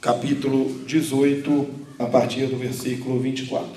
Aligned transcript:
capítulo 0.00 0.84
18, 0.86 1.66
a 1.98 2.06
partir 2.06 2.46
do 2.46 2.56
versículo 2.56 3.18
24. 3.18 3.68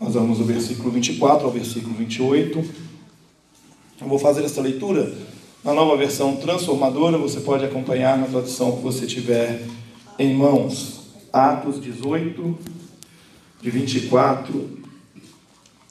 Nós 0.00 0.14
vamos 0.14 0.38
do 0.38 0.44
versículo 0.44 0.90
24 0.90 1.46
ao 1.46 1.52
versículo 1.52 1.94
28. 1.94 2.58
Eu 4.00 4.06
vou 4.06 4.18
fazer 4.18 4.44
essa 4.44 4.60
leitura 4.60 5.12
na 5.64 5.74
nova 5.74 5.96
versão 5.96 6.36
transformadora, 6.36 7.18
você 7.18 7.40
pode 7.40 7.64
acompanhar 7.64 8.16
na 8.16 8.26
tradução 8.26 8.76
que 8.76 8.82
você 8.82 9.06
tiver 9.06 9.62
em 10.18 10.34
mãos. 10.34 10.98
Atos 11.32 11.80
18, 11.80 12.58
de 13.60 13.70
24 13.70 14.78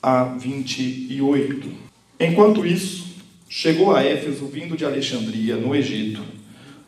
a 0.01 0.23
28. 0.23 1.69
Enquanto 2.19 2.65
isso, 2.65 3.07
chegou 3.49 3.95
a 3.95 4.03
Éfeso, 4.03 4.47
vindo 4.47 4.75
de 4.75 4.85
Alexandria, 4.85 5.57
no 5.57 5.75
Egito, 5.75 6.21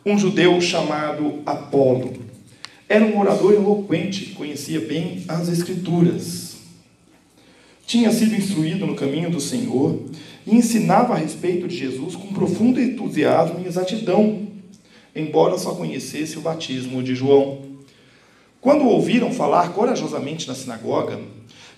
um 0.04 0.18
judeu 0.18 0.60
chamado 0.60 1.40
Apolo. 1.44 2.29
Era 2.90 3.04
um 3.04 3.20
orador 3.20 3.52
eloquente, 3.52 4.30
conhecia 4.30 4.80
bem 4.80 5.22
as 5.28 5.48
Escrituras. 5.48 6.56
Tinha 7.86 8.10
sido 8.10 8.34
instruído 8.34 8.84
no 8.84 8.96
caminho 8.96 9.30
do 9.30 9.40
Senhor 9.40 10.06
e 10.44 10.56
ensinava 10.56 11.14
a 11.14 11.16
respeito 11.16 11.68
de 11.68 11.76
Jesus 11.76 12.16
com 12.16 12.34
profundo 12.34 12.80
entusiasmo 12.80 13.60
e 13.60 13.68
exatidão, 13.68 14.48
embora 15.14 15.56
só 15.56 15.76
conhecesse 15.76 16.36
o 16.36 16.40
batismo 16.40 17.00
de 17.00 17.14
João. 17.14 17.60
Quando 18.60 18.84
ouviram 18.84 19.32
falar 19.32 19.72
corajosamente 19.72 20.48
na 20.48 20.56
sinagoga, 20.56 21.20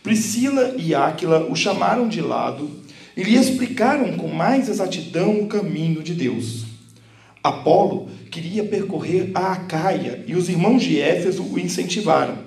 Priscila 0.03 0.77
e 0.79 0.95
Áquila 0.95 1.47
o 1.47 1.55
chamaram 1.55 2.09
de 2.09 2.23
lado 2.23 2.71
e 3.15 3.23
lhe 3.23 3.37
explicaram 3.37 4.17
com 4.17 4.29
mais 4.29 4.67
exatidão 4.67 5.43
o 5.43 5.47
caminho 5.47 6.03
de 6.03 6.15
Deus. 6.15 6.65
Apolo 7.45 8.09
queria 8.33 8.65
percorrer 8.65 9.31
a 9.35 9.53
Acaia 9.53 10.25
e 10.27 10.35
os 10.35 10.49
irmãos 10.49 10.83
de 10.83 10.99
Éfeso 10.99 11.45
o 11.45 11.59
incentivaram. 11.59 12.39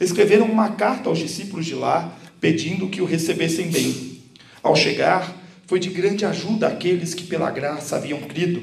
Escreveram 0.00 0.46
uma 0.46 0.70
carta 0.70 1.10
aos 1.10 1.18
discípulos 1.18 1.66
de 1.66 1.74
lá, 1.74 2.16
pedindo 2.40 2.88
que 2.88 3.02
o 3.02 3.04
recebessem 3.04 3.70
bem. 3.70 4.22
Ao 4.62 4.74
chegar, 4.74 5.36
foi 5.66 5.78
de 5.78 5.90
grande 5.90 6.24
ajuda 6.24 6.68
àqueles 6.68 7.12
que 7.12 7.24
pela 7.24 7.50
graça 7.50 7.96
haviam 7.96 8.20
crido, 8.22 8.62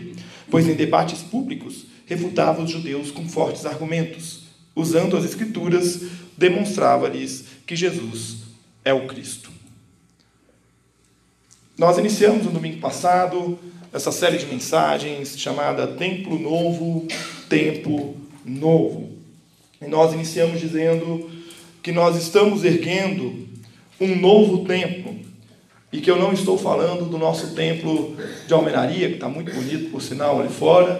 pois 0.49 0.67
em 0.67 0.73
debates 0.73 1.21
públicos 1.21 1.85
refutava 2.07 2.63
os 2.63 2.71
judeus 2.71 3.11
com 3.11 3.29
fortes 3.29 3.67
argumentos. 3.67 4.45
Usando 4.75 5.15
as 5.15 5.25
Escrituras, 5.25 6.01
demonstrava-lhes 6.35 7.45
que 7.67 7.75
Jesus 7.75 8.37
é 8.83 8.91
o 8.91 9.05
Cristo. 9.05 9.51
Nós 11.77 11.99
iniciamos 11.99 12.45
no 12.45 12.51
domingo 12.51 12.79
passado 12.79 13.59
essa 13.93 14.11
série 14.11 14.39
de 14.39 14.47
mensagens 14.47 15.37
chamada 15.39 15.85
Templo 15.85 16.39
Novo, 16.39 17.07
Tempo 17.47 18.17
Novo. 18.43 19.11
E 19.79 19.87
nós 19.87 20.13
iniciamos 20.13 20.59
dizendo 20.59 21.29
que 21.83 21.91
nós 21.91 22.17
estamos 22.17 22.65
erguendo 22.65 23.47
um 24.01 24.15
novo 24.15 24.65
templo. 24.65 25.13
E 25.91 26.01
que 26.01 26.09
eu 26.09 26.17
não 26.17 26.33
estou 26.33 26.57
falando 26.57 27.05
do 27.07 27.19
nosso 27.19 27.53
templo 27.53 28.17
de 28.47 28.53
almenaria, 28.53 29.09
que 29.09 29.13
está 29.13 29.29
muito 29.29 29.53
bonito 29.53 29.91
por 29.91 30.01
sinal 30.01 30.41
ali 30.41 30.49
fora, 30.49 30.99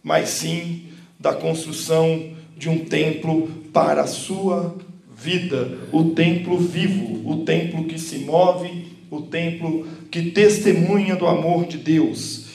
mas 0.00 0.28
sim 0.28 0.84
da 1.18 1.32
construção 1.32 2.30
de 2.56 2.68
um 2.68 2.84
templo 2.84 3.48
para 3.72 4.02
a 4.02 4.06
sua 4.06 4.76
vida, 5.16 5.78
o 5.90 6.10
templo 6.10 6.56
vivo, 6.58 7.28
o 7.28 7.44
templo 7.44 7.84
que 7.86 7.98
se 7.98 8.18
move, 8.18 8.86
o 9.10 9.22
templo 9.22 9.86
que 10.10 10.30
testemunha 10.30 11.16
do 11.16 11.26
amor 11.26 11.66
de 11.66 11.78
Deus, 11.78 12.46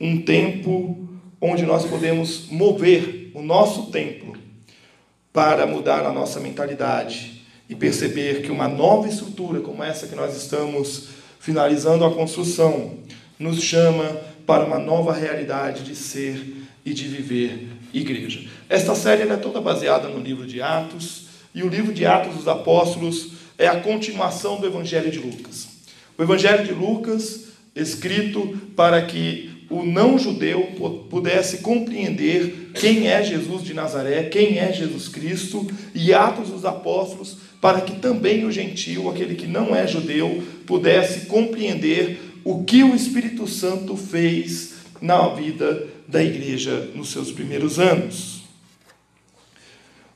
um 0.00 0.20
tempo 0.20 1.08
onde 1.40 1.64
nós 1.64 1.84
podemos 1.84 2.48
mover 2.50 3.30
o 3.34 3.42
nosso 3.42 3.90
templo 3.90 4.36
para 5.32 5.66
mudar 5.66 6.04
a 6.04 6.12
nossa 6.12 6.38
mentalidade 6.38 7.42
e 7.68 7.74
perceber 7.74 8.42
que 8.42 8.50
uma 8.50 8.68
nova 8.68 9.08
estrutura 9.08 9.60
como 9.60 9.82
essa 9.82 10.06
que 10.06 10.14
nós 10.14 10.36
estamos 10.36 11.08
finalizando 11.40 12.04
a 12.04 12.12
construção 12.12 12.98
nos 13.38 13.60
chama 13.62 14.04
para 14.46 14.64
uma 14.64 14.78
nova 14.78 15.12
realidade 15.12 15.82
de 15.82 15.96
ser 15.96 16.62
e 16.84 16.92
de 16.92 17.08
viver 17.08 17.68
igreja. 17.92 18.48
Esta 18.68 18.94
série 18.94 19.22
é 19.22 19.36
toda 19.36 19.60
baseada 19.60 20.08
no 20.08 20.20
livro 20.20 20.46
de 20.46 20.60
Atos, 20.60 21.26
e 21.54 21.62
o 21.62 21.68
livro 21.68 21.92
de 21.92 22.06
Atos 22.06 22.36
dos 22.36 22.48
Apóstolos 22.48 23.32
é 23.58 23.66
a 23.66 23.80
continuação 23.80 24.60
do 24.60 24.66
Evangelho 24.66 25.10
de 25.10 25.18
Lucas. 25.18 25.71
O 26.22 26.24
Evangelho 26.24 26.64
de 26.64 26.72
Lucas, 26.72 27.46
escrito 27.74 28.56
para 28.76 29.02
que 29.02 29.66
o 29.68 29.82
não-judeu 29.82 30.68
pudesse 31.10 31.58
compreender 31.58 32.70
quem 32.74 33.08
é 33.08 33.24
Jesus 33.24 33.64
de 33.64 33.74
Nazaré, 33.74 34.28
quem 34.28 34.56
é 34.60 34.72
Jesus 34.72 35.08
Cristo, 35.08 35.66
e 35.92 36.14
Atos 36.14 36.50
dos 36.50 36.64
Apóstolos, 36.64 37.38
para 37.60 37.80
que 37.80 37.96
também 37.96 38.44
o 38.44 38.52
gentio, 38.52 39.10
aquele 39.10 39.34
que 39.34 39.48
não 39.48 39.74
é 39.74 39.84
judeu, 39.84 40.40
pudesse 40.64 41.26
compreender 41.26 42.20
o 42.44 42.62
que 42.62 42.84
o 42.84 42.94
Espírito 42.94 43.48
Santo 43.48 43.96
fez 43.96 44.74
na 45.00 45.26
vida 45.26 45.88
da 46.06 46.22
igreja 46.22 46.88
nos 46.94 47.10
seus 47.10 47.32
primeiros 47.32 47.80
anos. 47.80 48.44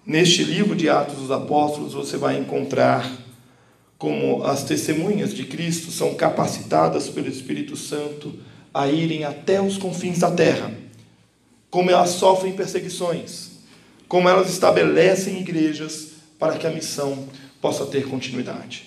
Neste 0.07 0.45
livro 0.45 0.77
de 0.77 0.89
Atos 0.89 1.17
dos 1.17 1.33
Apóstolos, 1.33 1.95
você 1.95 2.17
vai 2.17 2.39
encontrar 2.39 3.26
como 3.99 4.45
as 4.45 4.65
testemunhas 4.65 5.33
de 5.33 5.45
Cristo 5.45 5.91
são 5.91 6.15
capacitadas 6.15 7.09
pelo 7.09 7.29
Espírito 7.29 7.77
Santo 7.77 8.35
a 8.73 8.89
irem 8.89 9.25
até 9.25 9.61
os 9.61 9.79
confins 9.79 10.19
da 10.19 10.31
terra, 10.31 10.73
como 11.71 11.91
elas 11.91 12.11
sofrem 12.11 12.53
perseguições, 12.53 13.53
como 14.07 14.29
elas 14.29 14.51
estabelecem 14.51 15.41
igrejas 15.41 16.09
para 16.39 16.59
que 16.59 16.67
a 16.67 16.71
missão 16.71 17.27
possa 17.61 17.87
ter 17.87 18.07
continuidade. 18.07 18.85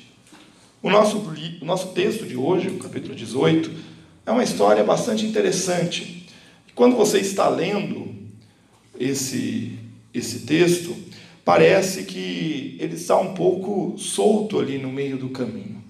O 0.81 0.89
nosso, 0.89 1.17
o 1.61 1.65
nosso 1.65 1.87
texto 1.89 2.25
de 2.25 2.37
hoje, 2.37 2.69
o 2.69 2.77
capítulo 2.77 3.15
18, 3.15 3.71
é 4.25 4.31
uma 4.31 4.43
história 4.43 4.83
bastante 4.83 5.25
interessante. 5.25 6.27
Quando 6.75 6.95
você 6.95 7.19
está 7.19 7.49
lendo 7.49 8.15
esse, 8.97 9.77
esse 10.13 10.41
texto, 10.45 10.95
parece 11.49 12.03
que 12.03 12.77
ele 12.79 12.93
está 12.93 13.17
um 13.17 13.33
pouco 13.33 13.97
solto 13.97 14.59
ali 14.59 14.77
no 14.77 14.91
meio 14.91 15.17
do 15.17 15.29
caminho. 15.29 15.83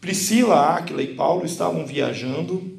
Priscila, 0.00 0.74
Áquila 0.74 1.02
e 1.02 1.08
Paulo 1.08 1.44
estavam 1.44 1.84
viajando 1.84 2.74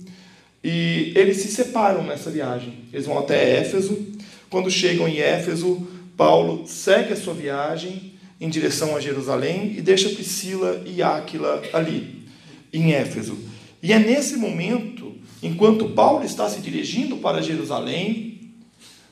e 0.64 1.14
eles 1.16 1.38
se 1.38 1.50
separam 1.50 2.04
nessa 2.04 2.32
viagem. 2.32 2.74
Eles 2.92 3.06
vão 3.06 3.20
até 3.20 3.60
Éfeso. 3.60 4.08
Quando 4.50 4.72
chegam 4.72 5.08
em 5.08 5.20
Éfeso, 5.20 5.88
Paulo 6.18 6.66
segue 6.66 7.14
a 7.14 7.16
sua 7.16 7.36
viagem 7.36 8.14
em 8.42 8.50
direção 8.50 8.96
a 8.96 9.00
Jerusalém 9.00 9.76
e 9.78 9.82
deixa 9.84 10.10
Priscila 10.10 10.82
e 10.88 11.04
Áquila 11.04 11.62
ali, 11.72 12.26
em 12.74 12.94
Éfeso. 12.94 13.38
E 13.80 13.94
é 13.94 14.00
nesse 14.00 14.38
momento, 14.38 15.14
enquanto 15.44 15.90
Paulo 15.90 16.26
está 16.26 16.50
se 16.50 16.62
dirigindo 16.62 17.18
para 17.18 17.44
Jerusalém, 17.44 18.56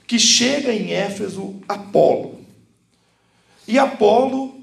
que 0.07 0.17
chega 0.17 0.73
em 0.73 0.91
Éfeso 0.91 1.57
Apolo. 1.67 2.30
E 3.71 3.79
Apolo 3.79 4.53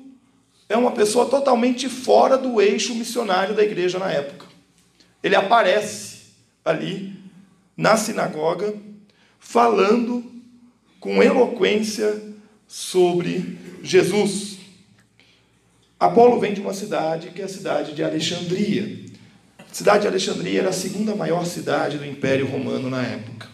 é 0.69 0.77
uma 0.77 0.91
pessoa 0.91 1.25
totalmente 1.25 1.89
fora 1.89 2.37
do 2.37 2.61
eixo 2.61 2.95
missionário 2.95 3.55
da 3.55 3.65
igreja 3.65 3.99
na 3.99 4.13
época. 4.13 4.45
Ele 5.23 5.35
aparece 5.35 6.25
ali 6.63 7.19
na 7.75 7.97
sinagoga 7.97 8.75
falando 9.39 10.23
com 11.01 11.23
eloquência 11.23 12.23
sobre 12.67 13.59
Jesus. 13.83 14.59
Apolo 15.99 16.39
vem 16.39 16.53
de 16.53 16.61
uma 16.61 16.75
cidade 16.75 17.31
que 17.31 17.41
é 17.41 17.47
a 17.47 17.49
cidade 17.49 17.95
de 17.95 18.05
Alexandria. 18.05 19.07
A 19.59 19.75
cidade 19.75 20.03
de 20.03 20.09
Alexandria 20.09 20.61
era 20.61 20.69
a 20.69 20.73
segunda 20.75 21.17
maior 21.17 21.47
cidade 21.47 21.97
do 21.97 22.05
Império 22.05 22.47
Romano 22.47 22.91
na 22.91 23.03
época. 23.03 23.49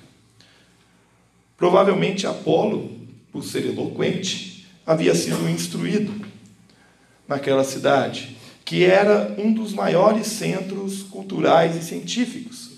Provavelmente 1.57 2.27
Apolo, 2.27 2.91
por 3.31 3.45
ser 3.45 3.65
eloquente, 3.67 4.54
havia 4.87 5.15
sido 5.15 5.49
instruído 5.49 6.13
naquela 7.27 7.65
cidade, 7.65 8.37
que 8.65 8.85
era 8.85 9.35
um 9.39 9.53
dos 9.53 9.73
maiores 9.73 10.27
centros 10.27 11.03
culturais 11.03 11.77
e 11.77 11.83
científicos. 11.83 12.73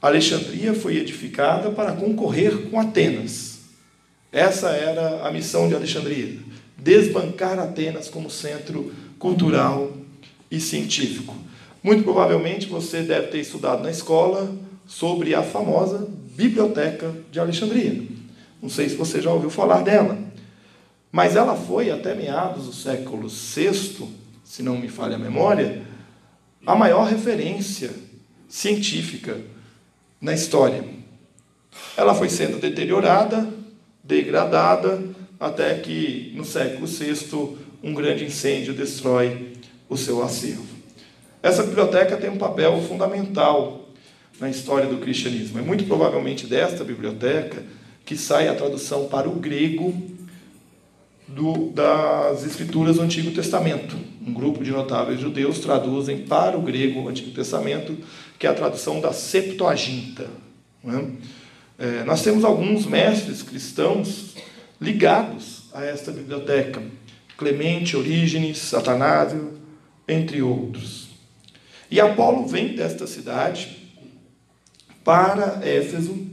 Alexandria 0.00 0.74
foi 0.74 0.96
edificada 0.96 1.70
para 1.70 1.92
concorrer 1.92 2.68
com 2.68 2.80
Atenas. 2.80 3.60
Essa 4.32 4.70
era 4.70 5.26
a 5.26 5.30
missão 5.30 5.68
de 5.68 5.74
Alexandria, 5.74 6.38
desbancar 6.76 7.58
Atenas 7.58 8.08
como 8.08 8.30
centro 8.30 8.92
cultural 9.18 9.92
e 10.50 10.58
científico. 10.58 11.34
Muito 11.82 12.02
provavelmente 12.02 12.66
você 12.66 13.02
deve 13.02 13.28
ter 13.28 13.40
estudado 13.40 13.82
na 13.82 13.90
escola 13.90 14.54
sobre 14.86 15.34
a 15.34 15.42
famosa 15.42 16.08
Biblioteca 16.36 17.14
de 17.30 17.38
Alexandria. 17.38 18.02
Não 18.60 18.68
sei 18.68 18.88
se 18.88 18.94
você 18.94 19.20
já 19.20 19.30
ouviu 19.30 19.50
falar 19.50 19.82
dela, 19.82 20.18
mas 21.12 21.36
ela 21.36 21.54
foi 21.54 21.90
até 21.90 22.14
meados 22.14 22.64
do 22.64 22.72
século 22.72 23.28
VI, 23.28 24.08
se 24.42 24.62
não 24.62 24.78
me 24.78 24.88
falha 24.88 25.16
a 25.16 25.18
memória, 25.18 25.82
a 26.66 26.74
maior 26.74 27.06
referência 27.06 27.90
científica 28.48 29.38
na 30.18 30.32
história. 30.32 30.82
Ela 31.96 32.14
foi 32.14 32.30
sendo 32.30 32.58
deteriorada, 32.58 33.46
degradada, 34.02 35.02
até 35.38 35.74
que 35.74 36.32
no 36.34 36.46
século 36.46 36.86
VI 36.86 37.58
um 37.82 37.92
grande 37.92 38.24
incêndio 38.24 38.72
destrói 38.72 39.52
o 39.88 39.96
seu 39.98 40.22
acervo. 40.22 40.64
Essa 41.42 41.62
biblioteca 41.62 42.16
tem 42.16 42.30
um 42.30 42.38
papel 42.38 42.80
fundamental 42.82 43.88
na 44.40 44.48
história 44.48 44.86
do 44.86 44.98
cristianismo. 44.98 45.58
É 45.58 45.62
muito 45.62 45.84
provavelmente 45.84 46.46
desta 46.46 46.84
biblioteca 46.84 47.62
que 48.04 48.16
sai 48.16 48.48
a 48.48 48.54
tradução 48.54 49.08
para 49.08 49.28
o 49.28 49.34
grego 49.34 50.11
do, 51.34 51.70
das 51.70 52.44
escrituras 52.44 52.96
do 52.96 53.02
Antigo 53.02 53.30
Testamento. 53.30 53.96
Um 54.26 54.32
grupo 54.32 54.62
de 54.62 54.70
notáveis 54.70 55.20
judeus 55.20 55.58
traduzem 55.58 56.18
para 56.26 56.56
o 56.56 56.62
grego 56.62 57.00
o 57.00 57.08
Antigo 57.08 57.30
Testamento, 57.30 57.96
que 58.38 58.46
é 58.46 58.50
a 58.50 58.54
tradução 58.54 59.00
da 59.00 59.12
Septuaginta. 59.12 60.28
É? 60.84 61.32
É, 61.84 62.04
nós 62.04 62.22
temos 62.22 62.44
alguns 62.44 62.86
mestres 62.86 63.42
cristãos 63.42 64.34
ligados 64.80 65.64
a 65.72 65.84
esta 65.84 66.12
biblioteca. 66.12 66.82
Clemente, 67.36 67.96
Orígenes, 67.96 68.72
Atanásio, 68.74 69.54
entre 70.06 70.42
outros. 70.42 71.08
E 71.90 72.00
Apolo 72.00 72.46
vem 72.46 72.74
desta 72.74 73.06
cidade 73.06 73.90
para 75.02 75.60
Éfeso 75.66 76.31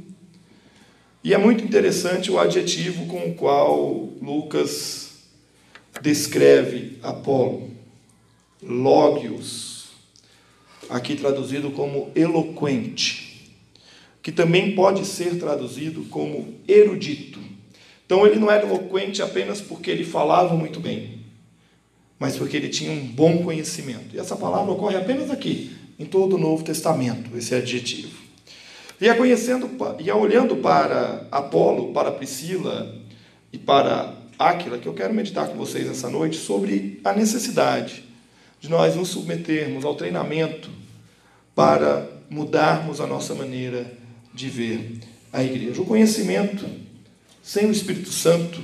e 1.24 1.34
é 1.34 1.38
muito 1.38 1.64
interessante 1.64 2.32
o 2.32 2.40
adjetivo 2.40 3.06
com 3.08 3.30
o 3.30 3.34
qual 3.34 4.10
Lucas 4.22 5.10
descreve 6.02 6.98
Apolo. 7.04 7.70
Lógios, 8.62 9.90
aqui 10.90 11.16
traduzido 11.16 11.72
como 11.72 12.12
eloquente, 12.16 13.54
que 14.22 14.32
também 14.32 14.76
pode 14.76 15.06
ser 15.06 15.38
traduzido 15.38 16.04
como 16.06 16.56
erudito. 16.68 17.40
Então 18.06 18.26
ele 18.26 18.40
não 18.40 18.50
era 18.50 18.66
eloquente 18.66 19.22
apenas 19.22 19.62
porque 19.62 19.92
ele 19.92 20.04
falava 20.04 20.56
muito 20.56 20.80
bem, 20.80 21.20
mas 22.18 22.38
porque 22.38 22.58
ele 22.58 22.70
tinha 22.70 22.92
um 22.92 23.06
bom 23.06 23.44
conhecimento. 23.44 24.16
E 24.16 24.20
essa 24.20 24.36
palavra 24.36 24.72
ocorre 24.72 24.96
apenas 24.96 25.30
aqui, 25.30 25.76
em 25.98 26.06
todo 26.06 26.36
o 26.36 26.40
Novo 26.40 26.64
Testamento, 26.64 27.38
esse 27.38 27.54
adjetivo. 27.54 28.19
E 29.02 29.08
é 29.08 29.14
conhecendo, 29.14 29.70
e 30.00 30.10
é 30.10 30.14
olhando 30.14 30.58
para 30.58 31.26
Apolo, 31.32 31.94
para 31.94 32.12
Priscila 32.12 32.94
e 33.52 33.58
para 33.58 34.14
Áquila, 34.38 34.78
que 34.78 34.88
eu 34.88 34.94
quero 34.94 35.14
meditar 35.14 35.48
com 35.48 35.56
vocês 35.56 35.88
essa 35.88 36.10
noite 36.10 36.38
sobre 36.38 37.00
a 37.04 37.14
necessidade 37.14 38.04
de 38.60 38.70
nós 38.70 38.96
nos 38.96 39.08
submetermos 39.10 39.86
ao 39.86 39.96
treinamento 39.96 40.70
para 41.56 42.10
mudarmos 42.30 43.00
a 43.00 43.08
nossa 43.08 43.34
maneira 43.34 43.90
de 44.34 44.50
ver 44.50 45.00
a 45.32 45.42
igreja. 45.42 45.82
O 45.82 45.86
conhecimento 45.86 46.66
sem 47.42 47.68
o 47.68 47.72
Espírito 47.72 48.12
Santo 48.12 48.62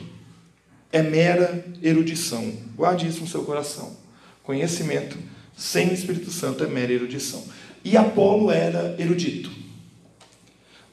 é 0.91 1.01
mera 1.01 1.65
erudição. 1.81 2.51
Guarde 2.75 3.07
isso 3.07 3.21
no 3.21 3.27
seu 3.27 3.43
coração. 3.43 3.95
Conhecimento 4.43 5.17
sem 5.55 5.89
o 5.89 5.93
Espírito 5.93 6.29
Santo 6.29 6.63
é 6.63 6.67
mera 6.67 6.91
erudição. 6.91 7.41
E 7.85 7.95
Apolo 7.95 8.51
era 8.51 8.95
erudito. 8.99 9.49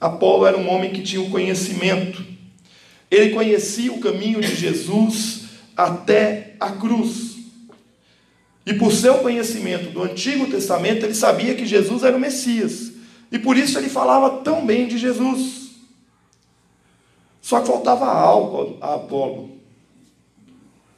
Apolo 0.02 0.44
era 0.44 0.58
um 0.58 0.68
homem 0.68 0.90
que 0.90 1.00
tinha 1.00 1.22
o 1.22 1.30
conhecimento. 1.30 2.26
Ele 3.08 3.30
conhecia 3.30 3.92
o 3.92 4.00
caminho 4.00 4.40
de 4.40 4.52
Jesus 4.52 5.44
até 5.76 6.56
a 6.58 6.70
cruz. 6.72 7.36
E 8.66 8.74
por 8.74 8.92
seu 8.92 9.18
conhecimento 9.18 9.90
do 9.90 10.02
Antigo 10.02 10.50
Testamento, 10.50 11.06
ele 11.06 11.14
sabia 11.14 11.54
que 11.54 11.64
Jesus 11.64 12.02
era 12.02 12.16
o 12.16 12.20
Messias. 12.20 12.90
E 13.30 13.38
por 13.38 13.56
isso 13.56 13.78
ele 13.78 13.88
falava 13.88 14.42
tão 14.42 14.66
bem 14.66 14.88
de 14.88 14.98
Jesus. 14.98 15.70
Só 17.40 17.60
que 17.60 17.68
faltava 17.68 18.06
algo 18.06 18.78
a 18.80 18.96
Apolo. 18.96 19.50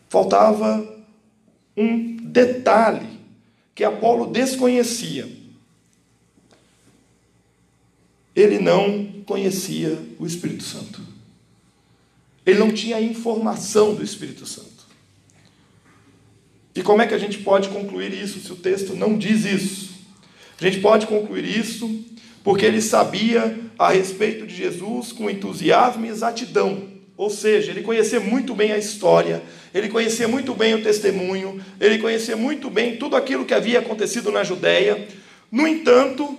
Faltava 0.09 0.83
um 1.77 2.17
detalhe 2.23 3.21
que 3.75 3.85
Apolo 3.85 4.29
desconhecia 4.29 5.44
ele 8.35 8.59
não 8.59 9.07
conhecia 9.27 9.99
o 10.19 10.27
Espírito 10.27 10.65
Santo. 10.65 11.01
Ele 12.45 12.59
não 12.59 12.73
tinha 12.73 13.01
informação 13.01 13.95
do 13.95 14.03
Espírito 14.03 14.45
Santo. 14.45 14.69
E 16.75 16.83
como 16.83 17.01
é 17.01 17.07
que 17.07 17.15
a 17.15 17.19
gente 17.19 17.39
pode 17.39 17.69
concluir 17.69 18.13
isso 18.13 18.41
se 18.41 18.53
o 18.53 18.57
texto 18.57 18.97
não 18.97 19.17
diz 19.17 19.45
isso? 19.45 19.95
A 20.61 20.65
gente 20.65 20.81
pode 20.81 21.07
concluir 21.07 21.45
isso 21.45 22.05
porque 22.43 22.67
ele 22.67 22.83
sabia 22.83 23.59
a 23.79 23.91
respeito 23.91 24.47
de 24.47 24.55
Jesus 24.55 25.13
com 25.13 25.31
entusiasmo 25.31 26.05
e 26.05 26.09
exatidão. 26.09 26.95
Ou 27.17 27.31
seja, 27.31 27.71
ele 27.71 27.83
conhecia 27.83 28.19
muito 28.19 28.55
bem 28.55 28.73
a 28.73 28.79
história, 28.79 29.41
ele 29.73 29.89
conhecia 29.89 30.27
muito 30.27 30.53
bem 30.53 30.75
o 30.75 30.83
testemunho, 30.83 31.65
ele 31.81 31.99
conhecia 31.99 32.37
muito 32.37 32.69
bem 32.69 32.97
tudo 32.97 33.15
aquilo 33.15 33.45
que 33.45 33.55
havia 33.55 33.79
acontecido 33.79 34.33
na 34.33 34.43
Judéia. 34.43 35.07
No 35.51 35.67
entanto, 35.67 36.37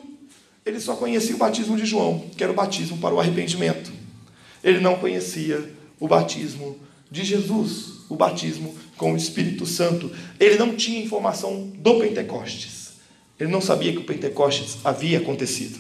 ele 0.65 0.79
só 0.79 0.95
conhecia 0.95 1.35
o 1.35 1.38
batismo 1.38 1.77
de 1.77 1.85
João, 1.85 2.27
que 2.35 2.44
era 2.44 2.51
o 2.51 2.56
batismo 2.56 2.97
para 2.97 3.13
o 3.13 3.19
arrependimento. 3.19 3.91
Ele 4.63 4.79
não 4.79 4.95
conhecia 4.95 5.71
o 6.00 6.07
batismo 6.07 6.79
de 7.12 7.23
Jesus, 7.23 8.06
o 8.09 8.15
batismo 8.15 8.75
com 8.97 9.13
o 9.13 9.17
Espírito 9.17 9.65
Santo. 9.65 10.12
Ele 10.39 10.57
não 10.57 10.75
tinha 10.75 11.03
informação 11.03 11.71
do 11.77 12.00
Pentecostes. 12.00 12.94
Ele 13.39 13.51
não 13.51 13.62
sabia 13.62 13.91
que 13.91 14.00
o 14.00 14.06
Pentecostes 14.06 14.77
havia 14.83 15.19
acontecido. 15.19 15.79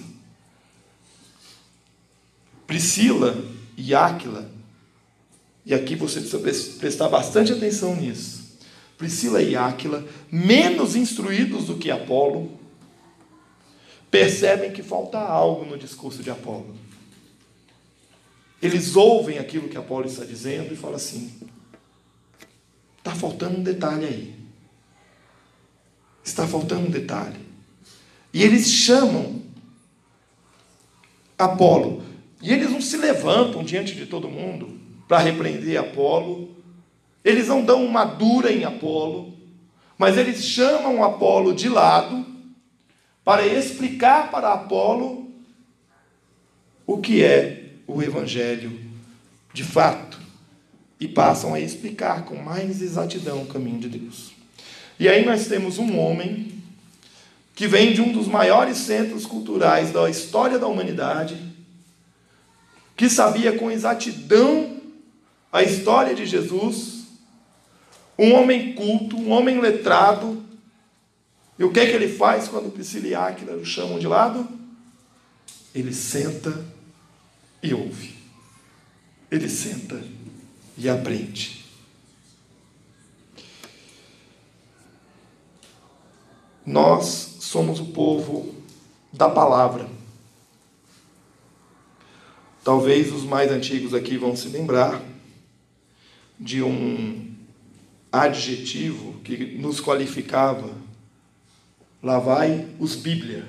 Priscila 2.67 3.43
e 3.77 3.93
Áquila, 3.93 4.51
e 5.65 5.73
aqui 5.73 5.95
você 5.95 6.19
precisa 6.19 6.77
prestar 6.79 7.09
bastante 7.09 7.51
atenção 7.51 7.95
nisso. 7.95 8.55
Priscila 8.97 9.41
e 9.41 9.55
Áquila, 9.55 10.05
menos 10.31 10.95
instruídos 10.95 11.65
do 11.65 11.75
que 11.75 11.89
Apolo, 11.89 12.51
percebem 14.15 14.71
que 14.71 14.81
falta 14.81 15.19
algo 15.19 15.65
no 15.65 15.77
discurso 15.77 16.23
de 16.23 16.31
Apolo. 16.31 16.73
Eles 18.61 18.95
ouvem 18.95 19.39
aquilo 19.39 19.67
que 19.67 19.75
Apolo 19.75 20.07
está 20.07 20.23
dizendo 20.23 20.73
e 20.73 20.77
falam 20.77 20.95
assim: 20.95 21.33
está 22.97 23.13
faltando 23.13 23.57
um 23.57 23.63
detalhe 23.63 24.05
aí. 24.05 24.35
Está 26.23 26.47
faltando 26.47 26.87
um 26.87 26.89
detalhe. 26.89 27.35
E 28.33 28.41
eles 28.41 28.71
chamam 28.71 29.41
Apolo. 31.37 32.01
E 32.41 32.53
eles 32.53 32.71
não 32.71 32.79
se 32.79 32.95
levantam 32.95 33.65
diante 33.65 33.95
de 33.95 34.05
todo 34.05 34.29
mundo 34.29 34.79
para 35.09 35.19
repreender 35.19 35.77
Apolo. 35.77 36.55
Eles 37.21 37.49
não 37.49 37.65
dão 37.65 37.83
uma 37.83 38.05
dura 38.05 38.49
em 38.49 38.63
Apolo. 38.63 39.33
Mas 39.97 40.17
eles 40.17 40.41
chamam 40.45 41.03
Apolo 41.03 41.53
de 41.53 41.67
lado 41.67 42.34
para 43.25 43.45
explicar 43.45 44.29
para 44.29 44.53
Apolo 44.53 45.31
o 46.85 46.99
que 46.99 47.23
é 47.23 47.71
o 47.87 48.03
Evangelho 48.03 48.79
de 49.51 49.63
fato. 49.63 50.19
E 50.99 51.07
passam 51.07 51.53
a 51.53 51.59
explicar 51.59 52.23
com 52.23 52.35
mais 52.35 52.81
exatidão 52.81 53.41
o 53.41 53.47
caminho 53.47 53.79
de 53.79 53.89
Deus. 53.89 54.31
E 54.97 55.09
aí 55.09 55.25
nós 55.25 55.47
temos 55.47 55.77
um 55.77 55.97
homem 55.97 56.63
que 57.53 57.67
vem 57.67 57.93
de 57.93 58.01
um 58.01 58.13
dos 58.13 58.27
maiores 58.27 58.77
centros 58.77 59.25
culturais 59.25 59.91
da 59.91 60.09
história 60.09 60.59
da 60.59 60.67
humanidade, 60.67 61.37
que 62.95 63.09
sabia 63.09 63.57
com 63.57 63.71
exatidão 63.71 64.77
a 65.51 65.63
história 65.63 66.13
de 66.13 66.25
Jesus, 66.25 67.05
um 68.17 68.33
homem 68.33 68.73
culto, 68.73 69.17
um 69.17 69.31
homem 69.31 69.59
letrado, 69.59 70.44
e 71.57 71.63
o 71.63 71.71
que 71.71 71.79
é 71.79 71.85
que 71.85 71.93
ele 71.93 72.09
faz 72.09 72.47
quando 72.47 72.71
Priscila 72.71 73.07
e 73.07 73.15
Áquila 73.15 73.53
o 73.53 73.65
chamam 73.65 73.97
de 73.97 74.07
lado? 74.07 74.47
Ele 75.73 75.93
senta 75.93 76.65
e 77.61 77.73
ouve. 77.73 78.15
Ele 79.31 79.49
senta 79.49 80.01
e 80.77 80.89
aprende. 80.89 81.65
Nós 86.65 87.37
somos 87.39 87.79
o 87.79 87.85
povo 87.87 88.55
da 89.13 89.29
palavra. 89.29 89.87
Talvez 92.63 93.11
os 93.13 93.23
mais 93.23 93.51
antigos 93.51 93.93
aqui 93.93 94.17
vão 94.17 94.35
se 94.35 94.47
lembrar 94.47 95.01
de 96.39 96.63
um 96.63 97.33
adjetivo 98.11 99.19
que 99.21 99.57
nos 99.57 99.79
qualificava. 99.79 100.84
Lá 102.05 102.19
vai 102.19 102.67
os 102.79 102.95
Bíblia. 102.95 103.47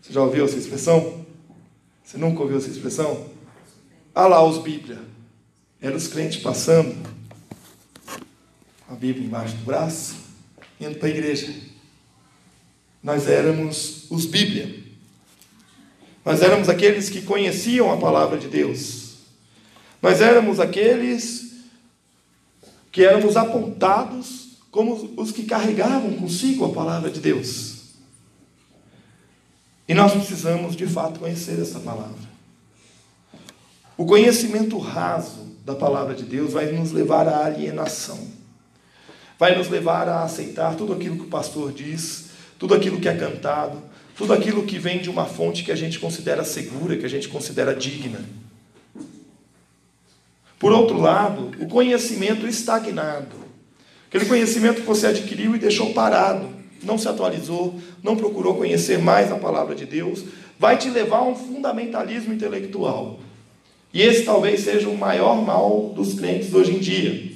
Você 0.00 0.12
já 0.12 0.22
ouviu 0.22 0.44
essa 0.44 0.56
expressão? 0.56 1.26
Você 2.04 2.16
nunca 2.16 2.40
ouviu 2.40 2.56
essa 2.56 2.70
expressão? 2.70 3.28
Ah 4.14 4.28
lá 4.28 4.44
os 4.44 4.58
Bíblia. 4.58 5.00
Eram 5.82 5.96
os 5.96 6.06
crentes 6.06 6.40
passando, 6.40 6.94
a 8.88 8.94
Bíblia 8.94 9.26
embaixo 9.26 9.56
do 9.56 9.64
braço, 9.64 10.14
indo 10.80 11.00
para 11.00 11.08
a 11.08 11.10
igreja. 11.10 11.52
Nós 13.02 13.26
éramos 13.26 14.08
os 14.08 14.24
Bíblia. 14.24 14.84
Nós 16.24 16.40
éramos 16.42 16.68
aqueles 16.68 17.10
que 17.10 17.22
conheciam 17.22 17.92
a 17.92 17.96
palavra 17.96 18.38
de 18.38 18.46
Deus. 18.46 19.16
Nós 20.00 20.20
éramos 20.20 20.60
aqueles 20.60 21.54
que 22.92 23.02
éramos 23.02 23.36
apontados 23.36 24.47
como 24.78 25.12
os 25.16 25.32
que 25.32 25.42
carregavam 25.42 26.12
consigo 26.12 26.64
a 26.64 26.68
palavra 26.68 27.10
de 27.10 27.18
Deus. 27.18 27.78
E 29.88 29.92
nós 29.92 30.12
precisamos 30.12 30.76
de 30.76 30.86
fato 30.86 31.18
conhecer 31.18 31.58
essa 31.60 31.80
palavra. 31.80 32.28
O 33.96 34.06
conhecimento 34.06 34.78
raso 34.78 35.56
da 35.64 35.74
palavra 35.74 36.14
de 36.14 36.22
Deus 36.22 36.52
vai 36.52 36.70
nos 36.70 36.92
levar 36.92 37.26
à 37.26 37.44
alienação, 37.44 38.20
vai 39.36 39.58
nos 39.58 39.68
levar 39.68 40.08
a 40.08 40.22
aceitar 40.22 40.76
tudo 40.76 40.92
aquilo 40.92 41.16
que 41.16 41.24
o 41.24 41.28
pastor 41.28 41.72
diz, 41.72 42.26
tudo 42.56 42.72
aquilo 42.72 43.00
que 43.00 43.08
é 43.08 43.16
cantado, 43.16 43.82
tudo 44.16 44.32
aquilo 44.32 44.64
que 44.64 44.78
vem 44.78 45.00
de 45.00 45.10
uma 45.10 45.24
fonte 45.24 45.64
que 45.64 45.72
a 45.72 45.76
gente 45.76 45.98
considera 45.98 46.44
segura, 46.44 46.96
que 46.96 47.04
a 47.04 47.10
gente 47.10 47.26
considera 47.26 47.74
digna. 47.74 48.20
Por 50.56 50.70
outro 50.70 51.00
lado, 51.00 51.50
o 51.58 51.66
conhecimento 51.66 52.46
estagnado, 52.46 53.37
aquele 54.08 54.26
conhecimento 54.26 54.80
que 54.80 54.86
você 54.86 55.06
adquiriu 55.06 55.54
e 55.54 55.58
deixou 55.58 55.92
parado, 55.92 56.48
não 56.82 56.98
se 56.98 57.08
atualizou, 57.08 57.78
não 58.02 58.16
procurou 58.16 58.54
conhecer 58.54 58.98
mais 58.98 59.30
a 59.30 59.36
palavra 59.36 59.74
de 59.74 59.86
Deus, 59.86 60.24
vai 60.58 60.76
te 60.76 60.90
levar 60.90 61.18
a 61.18 61.28
um 61.28 61.34
fundamentalismo 61.34 62.32
intelectual. 62.32 63.20
E 63.92 64.02
esse 64.02 64.24
talvez 64.24 64.60
seja 64.60 64.88
o 64.88 64.96
maior 64.96 65.44
mal 65.44 65.92
dos 65.94 66.14
crentes 66.14 66.52
hoje 66.52 66.74
em 66.74 66.78
dia. 66.78 67.32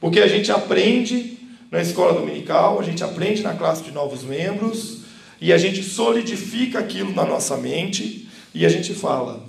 Porque 0.00 0.20
a 0.20 0.28
gente 0.28 0.50
aprende 0.50 1.38
na 1.70 1.80
escola 1.80 2.12
dominical, 2.12 2.78
a 2.78 2.82
gente 2.82 3.02
aprende 3.02 3.42
na 3.42 3.54
classe 3.54 3.82
de 3.82 3.90
novos 3.92 4.22
membros, 4.22 5.00
e 5.40 5.52
a 5.52 5.58
gente 5.58 5.82
solidifica 5.82 6.78
aquilo 6.78 7.14
na 7.14 7.24
nossa 7.24 7.56
mente, 7.56 8.28
e 8.54 8.66
a 8.66 8.68
gente 8.68 8.92
fala: 8.92 9.42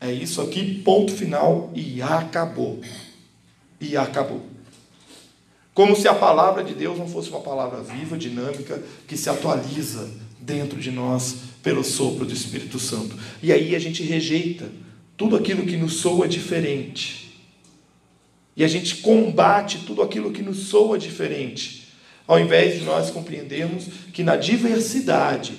é 0.00 0.10
isso 0.10 0.40
aqui, 0.40 0.80
ponto 0.82 1.12
final, 1.12 1.70
e 1.74 2.00
acabou. 2.00 2.80
E 3.78 3.96
acabou. 3.96 4.42
Como 5.76 5.94
se 5.94 6.08
a 6.08 6.14
palavra 6.14 6.64
de 6.64 6.72
Deus 6.72 6.98
não 6.98 7.06
fosse 7.06 7.28
uma 7.28 7.40
palavra 7.40 7.82
viva, 7.82 8.16
dinâmica, 8.16 8.82
que 9.06 9.14
se 9.14 9.28
atualiza 9.28 10.08
dentro 10.40 10.80
de 10.80 10.90
nós 10.90 11.36
pelo 11.62 11.84
sopro 11.84 12.24
do 12.24 12.32
Espírito 12.32 12.78
Santo. 12.78 13.14
E 13.42 13.52
aí 13.52 13.76
a 13.76 13.78
gente 13.78 14.02
rejeita 14.02 14.70
tudo 15.18 15.36
aquilo 15.36 15.66
que 15.66 15.76
nos 15.76 15.96
soa 15.96 16.26
diferente. 16.26 17.38
E 18.56 18.64
a 18.64 18.68
gente 18.68 18.96
combate 19.02 19.80
tudo 19.86 20.00
aquilo 20.00 20.32
que 20.32 20.40
nos 20.40 20.68
soa 20.68 20.96
diferente, 20.96 21.88
ao 22.26 22.40
invés 22.40 22.78
de 22.78 22.84
nós 22.86 23.10
compreendermos 23.10 23.84
que 24.14 24.24
na 24.24 24.34
diversidade 24.34 25.52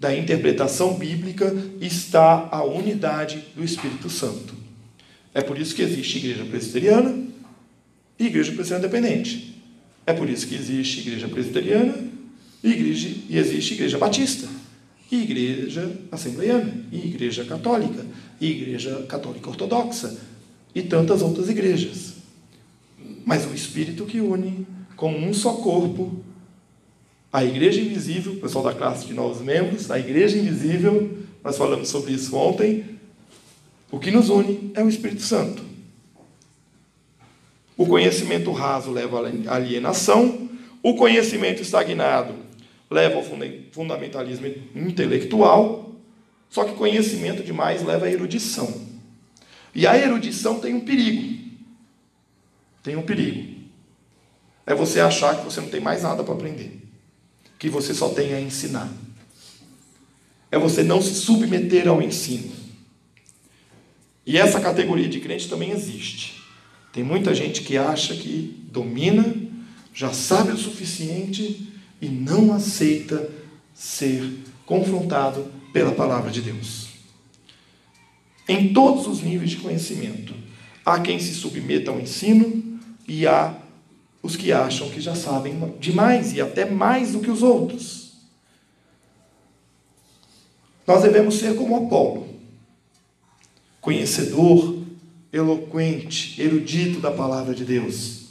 da 0.00 0.12
interpretação 0.16 0.94
bíblica 0.94 1.54
está 1.80 2.48
a 2.50 2.64
unidade 2.64 3.44
do 3.54 3.62
Espírito 3.62 4.10
Santo. 4.10 4.56
É 5.32 5.40
por 5.40 5.56
isso 5.60 5.76
que 5.76 5.82
existe 5.82 6.18
igreja 6.18 6.44
presbiteriana 6.44 7.30
e 8.22 8.26
igreja 8.26 8.52
presbiteriana 8.52 8.86
independente. 8.86 9.62
É 10.06 10.12
por 10.12 10.30
isso 10.30 10.46
que 10.46 10.54
existe 10.54 11.00
igreja 11.00 11.28
presbiteriana 11.28 11.94
e, 12.62 12.70
igreja, 12.70 13.10
e 13.28 13.38
existe 13.38 13.74
igreja 13.74 13.98
batista, 13.98 14.48
e 15.10 15.22
igreja 15.22 15.90
assembleiana, 16.10 16.72
e 16.92 16.98
igreja 16.98 17.44
católica, 17.44 18.06
e 18.40 18.46
igreja 18.46 19.04
católica 19.08 19.50
ortodoxa, 19.50 20.16
e 20.74 20.82
tantas 20.82 21.20
outras 21.20 21.48
igrejas. 21.48 22.14
Mas 23.24 23.44
o 23.44 23.54
Espírito 23.54 24.06
que 24.06 24.20
une 24.20 24.66
como 24.96 25.18
um 25.18 25.34
só 25.34 25.54
corpo 25.54 26.24
a 27.32 27.44
igreja 27.44 27.80
invisível, 27.80 28.34
o 28.34 28.36
pessoal 28.36 28.62
da 28.62 28.74
classe 28.74 29.06
de 29.06 29.14
novos 29.14 29.40
membros, 29.40 29.90
a 29.90 29.98
igreja 29.98 30.36
invisível, 30.36 31.18
nós 31.42 31.56
falamos 31.56 31.88
sobre 31.88 32.12
isso 32.12 32.36
ontem. 32.36 32.84
O 33.90 33.98
que 33.98 34.10
nos 34.10 34.28
une 34.28 34.70
é 34.74 34.82
o 34.82 34.88
Espírito 34.88 35.22
Santo. 35.22 35.71
O 37.82 37.86
conhecimento 37.86 38.52
raso 38.52 38.92
leva 38.92 39.28
à 39.48 39.56
alienação, 39.56 40.48
o 40.80 40.94
conhecimento 40.94 41.60
estagnado 41.60 42.32
leva 42.88 43.16
ao 43.16 43.24
fundamentalismo 43.72 44.46
intelectual, 44.72 45.90
só 46.48 46.62
que 46.62 46.74
conhecimento 46.74 47.42
demais 47.42 47.82
leva 47.82 48.06
à 48.06 48.08
erudição. 48.08 48.72
E 49.74 49.84
a 49.84 49.98
erudição 49.98 50.60
tem 50.60 50.74
um 50.74 50.80
perigo. 50.82 51.40
Tem 52.84 52.94
um 52.94 53.02
perigo. 53.02 53.52
É 54.64 54.76
você 54.76 55.00
achar 55.00 55.38
que 55.38 55.44
você 55.44 55.60
não 55.60 55.68
tem 55.68 55.80
mais 55.80 56.04
nada 56.04 56.22
para 56.22 56.34
aprender 56.34 56.80
que 57.58 57.68
você 57.68 57.92
só 57.92 58.10
tem 58.10 58.32
a 58.32 58.40
ensinar. 58.40 58.88
É 60.52 60.58
você 60.58 60.84
não 60.84 61.02
se 61.02 61.16
submeter 61.16 61.88
ao 61.88 62.00
ensino. 62.00 62.52
E 64.24 64.38
essa 64.38 64.60
categoria 64.60 65.08
de 65.08 65.18
crente 65.18 65.48
também 65.48 65.72
existe. 65.72 66.41
Tem 66.92 67.02
muita 67.02 67.34
gente 67.34 67.62
que 67.62 67.78
acha 67.78 68.14
que 68.14 68.62
domina, 68.70 69.34
já 69.94 70.12
sabe 70.12 70.52
o 70.52 70.58
suficiente 70.58 71.72
e 72.00 72.08
não 72.08 72.52
aceita 72.52 73.30
ser 73.74 74.22
confrontado 74.66 75.46
pela 75.72 75.92
palavra 75.92 76.30
de 76.30 76.42
Deus. 76.42 76.88
Em 78.46 78.72
todos 78.72 79.06
os 79.06 79.22
níveis 79.22 79.50
de 79.50 79.56
conhecimento, 79.56 80.34
há 80.84 81.00
quem 81.00 81.18
se 81.18 81.32
submeta 81.34 81.90
ao 81.90 82.00
ensino 82.00 82.78
e 83.08 83.26
há 83.26 83.56
os 84.22 84.36
que 84.36 84.52
acham 84.52 84.90
que 84.90 85.00
já 85.00 85.14
sabem 85.14 85.74
demais 85.80 86.32
e 86.32 86.40
até 86.40 86.64
mais 86.68 87.12
do 87.12 87.20
que 87.20 87.30
os 87.30 87.42
outros. 87.42 88.12
Nós 90.86 91.02
devemos 91.02 91.36
ser 91.36 91.56
como 91.56 91.76
Apolo, 91.76 92.28
conhecedor, 93.80 94.81
eloquente, 95.32 96.40
erudito 96.40 97.00
da 97.00 97.10
palavra 97.10 97.54
de 97.54 97.64
Deus. 97.64 98.22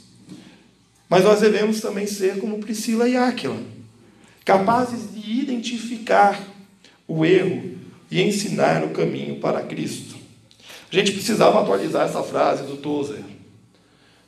Mas 1.08 1.24
nós 1.24 1.40
devemos 1.40 1.80
também 1.80 2.06
ser 2.06 2.38
como 2.38 2.58
Priscila 2.58 3.08
e 3.08 3.16
Áquila, 3.16 3.60
capazes 4.44 5.12
de 5.12 5.40
identificar 5.40 6.40
o 7.06 7.24
erro 7.24 7.76
e 8.10 8.22
ensinar 8.22 8.84
o 8.84 8.90
caminho 8.90 9.40
para 9.40 9.62
Cristo. 9.62 10.16
A 10.90 10.94
gente 10.94 11.12
precisava 11.12 11.60
atualizar 11.60 12.06
essa 12.06 12.22
frase 12.22 12.64
do 12.64 12.76
Tozer. 12.76 13.22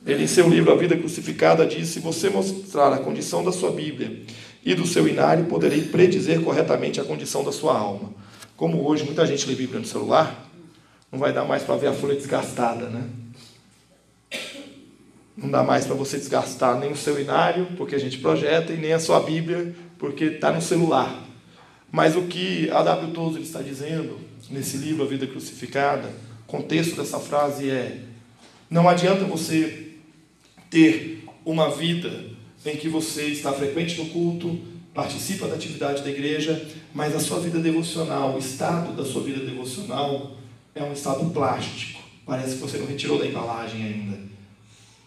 Ele, 0.05 0.23
em 0.23 0.27
seu 0.27 0.47
livro 0.49 0.71
A 0.71 0.75
Vida 0.75 0.95
Crucificada, 0.97 1.65
diz: 1.65 1.89
Se 1.89 1.99
você 1.99 2.29
mostrar 2.29 2.93
a 2.93 2.97
condição 2.97 3.43
da 3.43 3.51
sua 3.51 3.71
Bíblia 3.71 4.21
e 4.63 4.75
do 4.75 4.85
seu 4.85 5.07
inário, 5.07 5.45
poderei 5.45 5.81
predizer 5.81 6.41
corretamente 6.41 6.99
a 6.99 7.03
condição 7.03 7.43
da 7.43 7.51
sua 7.51 7.77
alma. 7.77 8.13
Como 8.55 8.87
hoje 8.87 9.03
muita 9.03 9.25
gente 9.25 9.47
lê 9.47 9.55
Bíblia 9.55 9.79
no 9.79 9.85
celular, 9.85 10.44
não 11.15 11.19
vai 11.19 11.31
dar 11.31 11.45
mais 11.45 11.63
para 11.63 11.77
ver 11.77 11.87
a 11.87 11.93
folha 11.93 12.13
desgastada, 12.13 12.89
né? 12.89 13.09
Não 15.37 15.49
dá 15.49 15.63
mais 15.63 15.85
para 15.85 15.95
você 15.95 16.17
desgastar 16.17 16.77
nem 16.77 16.91
o 16.91 16.95
seu 16.95 17.19
inário, 17.19 17.67
porque 17.77 17.95
a 17.95 17.97
gente 17.97 18.17
projeta, 18.17 18.73
e 18.73 18.77
nem 18.77 18.91
a 18.91 18.99
sua 18.99 19.21
Bíblia, 19.21 19.73
porque 19.97 20.25
está 20.25 20.51
no 20.51 20.61
celular. 20.61 21.25
Mas 21.89 22.17
o 22.17 22.23
que 22.23 22.69
a 22.69 22.83
W. 22.83 23.13
Tozer 23.13 23.41
está 23.41 23.61
dizendo 23.61 24.19
nesse 24.49 24.75
livro 24.75 25.03
A 25.03 25.07
Vida 25.07 25.25
Crucificada, 25.25 26.09
o 26.45 26.51
contexto 26.51 26.97
dessa 26.97 27.17
frase 27.17 27.69
é: 27.69 28.01
não 28.69 28.89
adianta 28.89 29.23
você 29.23 29.93
ter 30.69 31.23
uma 31.45 31.69
vida 31.69 32.25
em 32.65 32.75
que 32.75 32.89
você 32.89 33.27
está 33.27 33.53
frequente 33.53 33.97
no 33.97 34.09
culto, 34.09 34.59
participa 34.93 35.47
da 35.47 35.55
atividade 35.55 36.03
da 36.03 36.09
igreja, 36.09 36.69
mas 36.93 37.15
a 37.15 37.19
sua 37.21 37.39
vida 37.39 37.59
devocional, 37.59 38.35
o 38.35 38.39
estado 38.39 38.93
da 38.93 39.05
sua 39.05 39.23
vida 39.23 39.45
devocional 39.45 40.35
é 40.75 40.83
um 40.83 40.91
estado 40.91 41.29
plástico. 41.31 42.03
Parece 42.25 42.55
que 42.55 42.61
você 42.61 42.77
não 42.77 42.85
retirou 42.85 43.17
da 43.17 43.25
embalagem 43.25 43.81
ainda. 43.81 44.19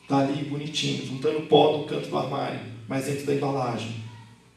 Está 0.03 0.21
ali 0.21 0.45
bonitinho, 0.45 1.07
juntando 1.07 1.43
pó 1.43 1.77
no 1.77 1.85
canto 1.85 2.09
do 2.09 2.17
armário, 2.17 2.61
mas 2.89 3.05
dentro 3.05 3.27
da 3.27 3.35
embalagem. 3.35 4.03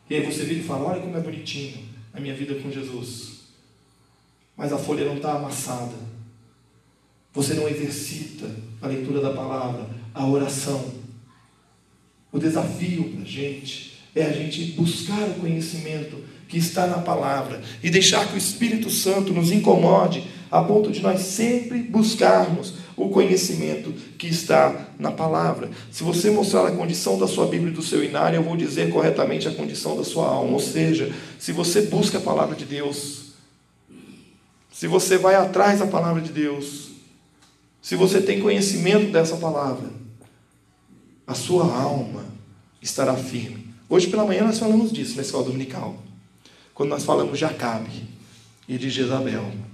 E 0.09 0.15
aí 0.15 0.25
você 0.25 0.45
vira 0.45 0.61
e 0.61 0.63
fala: 0.63 0.89
Olha 0.89 1.01
como 1.01 1.17
é 1.17 1.19
bonitinho 1.19 1.83
a 2.13 2.19
minha 2.19 2.33
vida 2.33 2.55
com 2.55 2.71
Jesus. 2.71 3.41
Mas 4.55 4.71
a 4.71 4.77
folha 4.77 5.05
não 5.05 5.17
está 5.17 5.33
amassada. 5.33 5.95
Você 7.33 7.53
não 7.55 7.67
exercita 7.67 8.49
a 8.81 8.87
leitura 8.87 9.19
da 9.19 9.33
palavra, 9.33 9.89
a 10.13 10.25
oração. 10.25 10.93
O 12.31 12.39
desafio 12.39 13.09
para 13.09 13.23
a 13.23 13.25
gente 13.25 13.97
é 14.15 14.23
a 14.23 14.31
gente 14.31 14.73
buscar 14.73 15.27
o 15.29 15.35
conhecimento 15.35 16.17
que 16.47 16.57
está 16.57 16.87
na 16.87 16.99
palavra 16.99 17.61
e 17.81 17.89
deixar 17.89 18.27
que 18.27 18.35
o 18.35 18.37
Espírito 18.37 18.89
Santo 18.89 19.33
nos 19.33 19.51
incomode 19.51 20.23
a 20.51 20.61
ponto 20.61 20.91
de 20.91 21.01
nós 21.01 21.21
sempre 21.21 21.81
buscarmos 21.81 22.73
o 22.97 23.09
conhecimento 23.09 23.93
que 24.17 24.27
está 24.27 24.89
na 24.99 25.11
palavra. 25.11 25.69
Se 25.89 26.03
você 26.03 26.29
mostrar 26.29 26.67
a 26.67 26.71
condição 26.71 27.17
da 27.17 27.25
sua 27.25 27.47
Bíblia 27.47 27.71
e 27.71 27.75
do 27.75 27.81
seu 27.81 28.03
inário, 28.03 28.37
eu 28.37 28.43
vou 28.43 28.57
dizer 28.57 28.91
corretamente 28.91 29.47
a 29.47 29.53
condição 29.53 29.95
da 29.95 30.03
sua 30.03 30.27
alma. 30.27 30.51
Ou 30.51 30.59
seja, 30.59 31.11
se 31.39 31.53
você 31.53 31.83
busca 31.83 32.17
a 32.17 32.21
palavra 32.21 32.55
de 32.55 32.65
Deus, 32.65 33.31
se 34.71 34.87
você 34.87 35.17
vai 35.17 35.35
atrás 35.35 35.79
da 35.79 35.87
palavra 35.87 36.21
de 36.21 36.33
Deus, 36.33 36.89
se 37.81 37.95
você 37.95 38.21
tem 38.21 38.41
conhecimento 38.41 39.11
dessa 39.11 39.37
palavra, 39.37 39.89
a 41.25 41.33
sua 41.33 41.65
alma 41.65 42.25
estará 42.81 43.15
firme. 43.15 43.73
Hoje 43.87 44.07
pela 44.07 44.25
manhã 44.25 44.43
nós 44.43 44.59
falamos 44.59 44.91
disso 44.91 45.15
na 45.15 45.21
escola 45.21 45.45
dominical, 45.45 45.95
quando 46.73 46.89
nós 46.89 47.03
falamos 47.03 47.39
de 47.39 47.45
Acabe 47.45 48.03
e 48.67 48.77
de 48.77 48.89
Jezabel. 48.89 49.70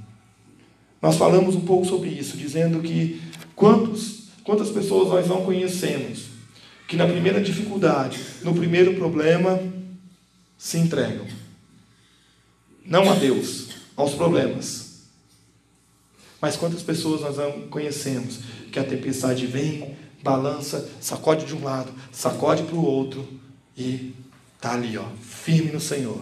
Nós 1.01 1.15
falamos 1.15 1.55
um 1.55 1.61
pouco 1.61 1.85
sobre 1.85 2.09
isso, 2.09 2.37
dizendo 2.37 2.81
que 2.81 3.21
quantos, 3.55 4.29
quantas 4.43 4.69
pessoas 4.69 5.09
nós 5.09 5.27
não 5.27 5.43
conhecemos 5.43 6.37
que 6.87 6.95
na 6.95 7.05
primeira 7.05 7.41
dificuldade, 7.41 8.19
no 8.43 8.55
primeiro 8.55 8.95
problema, 8.95 9.59
se 10.57 10.77
entregam. 10.77 11.27
Não 12.85 13.11
a 13.11 13.15
Deus, 13.15 13.67
aos 13.95 14.13
problemas. 14.13 15.01
Mas 16.39 16.55
quantas 16.55 16.81
pessoas 16.81 17.21
nós 17.21 17.35
não 17.35 17.67
conhecemos 17.67 18.39
que 18.71 18.79
a 18.79 18.83
tempestade 18.83 19.45
vem, 19.45 19.97
balança, 20.23 20.89
sacode 21.01 21.45
de 21.45 21.53
um 21.53 21.63
lado, 21.63 21.91
sacode 22.11 22.63
para 22.63 22.75
o 22.75 22.85
outro 22.85 23.27
e 23.75 24.13
está 24.55 24.73
ali, 24.73 24.97
ó, 24.97 25.05
firme 25.21 25.71
no 25.71 25.81
Senhor. 25.81 26.21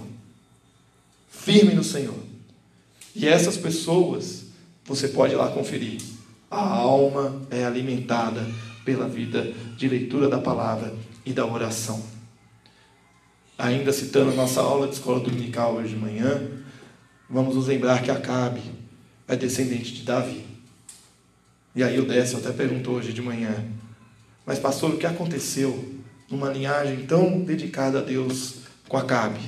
Firme 1.29 1.73
no 1.75 1.83
Senhor. 1.83 2.17
E 3.15 3.27
essas 3.27 3.55
pessoas 3.55 4.44
você 4.85 5.07
pode 5.07 5.35
lá 5.35 5.49
conferir. 5.49 5.99
A 6.49 6.61
alma 6.61 7.41
é 7.49 7.65
alimentada 7.65 8.47
pela 8.85 9.07
vida 9.07 9.51
de 9.75 9.87
leitura 9.87 10.29
da 10.29 10.37
palavra 10.37 10.93
e 11.25 11.33
da 11.33 11.45
oração. 11.45 12.01
Ainda 13.57 13.91
citando 13.91 14.35
nossa 14.35 14.61
aula 14.61 14.87
de 14.87 14.93
escola 14.93 15.19
dominical 15.19 15.75
hoje 15.75 15.89
de 15.89 15.95
manhã, 15.95 16.47
vamos 17.29 17.55
nos 17.55 17.67
lembrar 17.67 18.03
que 18.03 18.11
Acabe 18.11 18.61
é 19.27 19.35
descendente 19.35 19.93
de 19.93 20.03
Davi. 20.03 20.45
E 21.75 21.83
aí 21.83 21.99
o 21.99 22.05
Décio 22.05 22.37
até 22.37 22.51
perguntou 22.51 22.95
hoje 22.95 23.11
de 23.11 23.21
manhã, 23.21 23.65
mas 24.45 24.59
pastor, 24.59 24.93
o 24.93 24.97
que 24.97 25.07
aconteceu 25.07 25.95
numa 26.29 26.49
linhagem 26.49 27.05
tão 27.05 27.41
dedicada 27.41 27.99
a 27.99 28.01
Deus 28.01 28.59
com 28.87 28.97
Acabe? 28.97 29.39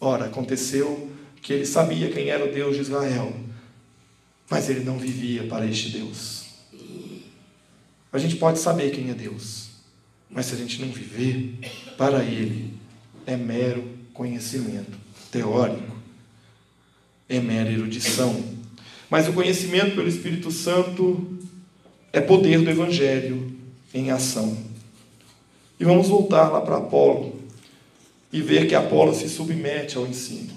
Ora, 0.00 0.26
aconteceu 0.26 1.10
que 1.42 1.52
ele 1.52 1.66
sabia 1.66 2.10
quem 2.10 2.28
era 2.28 2.44
o 2.44 2.52
Deus 2.52 2.76
de 2.76 2.82
Israel, 2.82 3.32
mas 4.48 4.68
ele 4.68 4.80
não 4.80 4.98
vivia 4.98 5.44
para 5.44 5.66
este 5.66 5.90
Deus. 5.90 6.44
A 8.12 8.18
gente 8.18 8.36
pode 8.36 8.58
saber 8.58 8.92
quem 8.92 9.10
é 9.10 9.14
Deus, 9.14 9.68
mas 10.30 10.46
se 10.46 10.54
a 10.54 10.58
gente 10.58 10.80
não 10.80 10.88
viver 10.88 11.58
para 11.98 12.24
Ele, 12.24 12.72
é 13.26 13.36
mero 13.36 13.84
conhecimento 14.14 14.96
teórico, 15.30 15.96
é 17.28 17.40
mera 17.40 17.70
erudição. 17.70 18.42
Mas 19.10 19.28
o 19.28 19.32
conhecimento 19.32 19.94
pelo 19.94 20.08
Espírito 20.08 20.50
Santo 20.50 21.38
é 22.12 22.20
poder 22.20 22.62
do 22.62 22.70
Evangelho 22.70 23.54
em 23.92 24.10
ação. 24.10 24.56
E 25.78 25.84
vamos 25.84 26.08
voltar 26.08 26.48
lá 26.48 26.60
para 26.60 26.78
Apolo 26.78 27.40
e 28.32 28.40
ver 28.40 28.66
que 28.66 28.74
Apolo 28.74 29.14
se 29.14 29.28
submete 29.28 29.96
ao 29.96 30.06
ensino. 30.06 30.54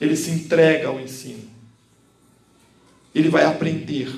Ele 0.00 0.16
se 0.16 0.30
entrega 0.30 0.88
ao 0.88 1.00
ensino 1.00 1.49
ele 3.14 3.28
vai 3.28 3.44
aprender. 3.44 4.08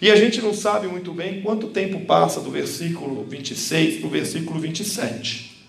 E 0.00 0.10
a 0.10 0.16
gente 0.16 0.40
não 0.40 0.54
sabe 0.54 0.86
muito 0.86 1.12
bem 1.12 1.42
quanto 1.42 1.68
tempo 1.68 2.00
passa 2.04 2.40
do 2.40 2.50
versículo 2.50 3.24
26 3.24 3.98
para 3.98 4.06
o 4.06 4.10
versículo 4.10 4.60
27. 4.60 5.66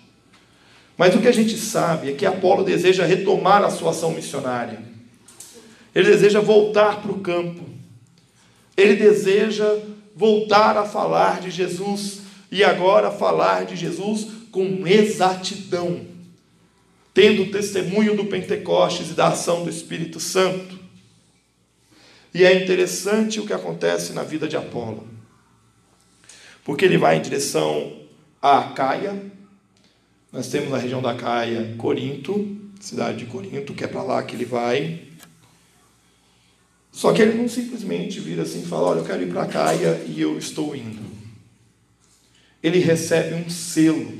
Mas 0.96 1.14
o 1.14 1.20
que 1.20 1.28
a 1.28 1.32
gente 1.32 1.56
sabe 1.56 2.10
é 2.10 2.12
que 2.12 2.26
Apolo 2.26 2.62
deseja 2.62 3.06
retomar 3.06 3.64
a 3.64 3.70
sua 3.70 3.90
ação 3.90 4.12
missionária. 4.12 4.82
Ele 5.94 6.08
deseja 6.08 6.40
voltar 6.40 7.00
para 7.02 7.10
o 7.10 7.20
campo. 7.20 7.64
Ele 8.76 8.94
deseja 8.94 9.78
voltar 10.14 10.76
a 10.76 10.84
falar 10.84 11.40
de 11.40 11.50
Jesus 11.50 12.20
e 12.50 12.64
agora 12.64 13.10
falar 13.10 13.64
de 13.64 13.76
Jesus 13.76 14.26
com 14.50 14.86
exatidão, 14.86 16.06
tendo 17.14 17.44
o 17.44 17.50
testemunho 17.50 18.16
do 18.16 18.24
Pentecostes 18.24 19.10
e 19.10 19.14
da 19.14 19.28
ação 19.28 19.62
do 19.64 19.70
Espírito 19.70 20.18
Santo. 20.18 20.79
E 22.32 22.44
é 22.44 22.62
interessante 22.62 23.40
o 23.40 23.46
que 23.46 23.52
acontece 23.52 24.12
na 24.12 24.22
vida 24.22 24.46
de 24.46 24.56
Apolo. 24.56 25.06
Porque 26.64 26.84
ele 26.84 26.98
vai 26.98 27.16
em 27.16 27.22
direção 27.22 28.00
a 28.40 28.62
Caia. 28.74 29.20
Nós 30.32 30.48
temos 30.48 30.70
na 30.70 30.78
região 30.78 31.02
da 31.02 31.14
Caia 31.14 31.74
Corinto, 31.76 32.56
cidade 32.80 33.18
de 33.18 33.26
Corinto, 33.26 33.74
que 33.74 33.84
é 33.84 33.88
para 33.88 34.02
lá 34.02 34.22
que 34.22 34.36
ele 34.36 34.44
vai. 34.44 35.00
Só 36.92 37.12
que 37.12 37.22
ele 37.22 37.34
não 37.34 37.48
simplesmente 37.48 38.20
vira 38.20 38.42
assim 38.42 38.62
e 38.62 38.66
fala: 38.66 38.88
Olha, 38.88 38.98
eu 39.00 39.04
quero 39.04 39.22
ir 39.22 39.30
para 39.30 39.46
Caia 39.46 40.02
e 40.06 40.20
eu 40.20 40.38
estou 40.38 40.74
indo. 40.74 41.02
Ele 42.62 42.78
recebe 42.78 43.34
um 43.34 43.48
selo, 43.48 44.12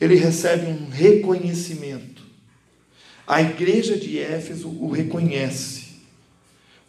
ele 0.00 0.14
recebe 0.14 0.66
um 0.66 0.88
reconhecimento. 0.88 2.22
A 3.26 3.42
igreja 3.42 3.96
de 3.96 4.18
Éfeso 4.18 4.68
o 4.68 4.90
reconhece. 4.90 5.81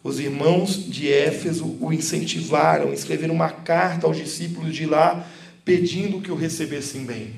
Os 0.04 0.20
irmãos 0.20 0.84
de 0.84 1.10
Éfeso 1.10 1.78
o 1.80 1.90
incentivaram, 1.90 2.92
escreveram 2.92 3.34
uma 3.34 3.48
carta 3.48 4.06
aos 4.06 4.18
discípulos 4.18 4.76
de 4.76 4.84
lá, 4.84 5.26
pedindo 5.64 6.20
que 6.20 6.30
o 6.30 6.34
recebessem 6.34 7.06
bem. 7.06 7.36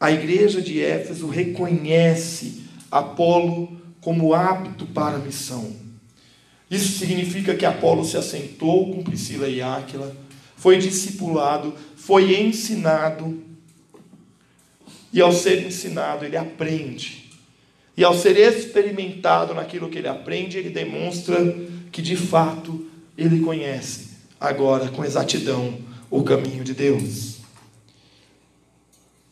A 0.00 0.10
igreja 0.10 0.62
de 0.62 0.80
Éfeso 0.80 1.28
reconhece 1.28 2.62
Apolo 2.90 3.78
como 4.00 4.32
apto 4.32 4.86
para 4.86 5.16
a 5.16 5.20
missão. 5.20 5.76
Isso 6.70 6.98
significa 6.98 7.54
que 7.54 7.66
Apolo 7.66 8.06
se 8.06 8.16
assentou 8.16 8.90
com 8.90 9.04
Priscila 9.04 9.48
e 9.48 9.60
Áquila, 9.60 10.16
foi 10.56 10.78
discipulado, 10.78 11.74
foi 11.94 12.40
ensinado, 12.40 13.42
e 15.12 15.20
ao 15.20 15.30
ser 15.30 15.66
ensinado, 15.66 16.24
ele 16.24 16.38
aprende 16.38 17.22
e 17.96 18.04
ao 18.04 18.14
ser 18.14 18.36
experimentado 18.36 19.54
naquilo 19.54 19.88
que 19.88 19.98
ele 19.98 20.08
aprende, 20.08 20.58
ele 20.58 20.70
demonstra 20.70 21.36
que 21.90 22.00
de 22.00 22.16
fato 22.16 22.86
ele 23.16 23.40
conhece 23.40 24.12
agora 24.40 24.88
com 24.88 25.04
exatidão 25.04 25.78
o 26.10 26.22
caminho 26.22 26.64
de 26.64 26.74
Deus. 26.74 27.38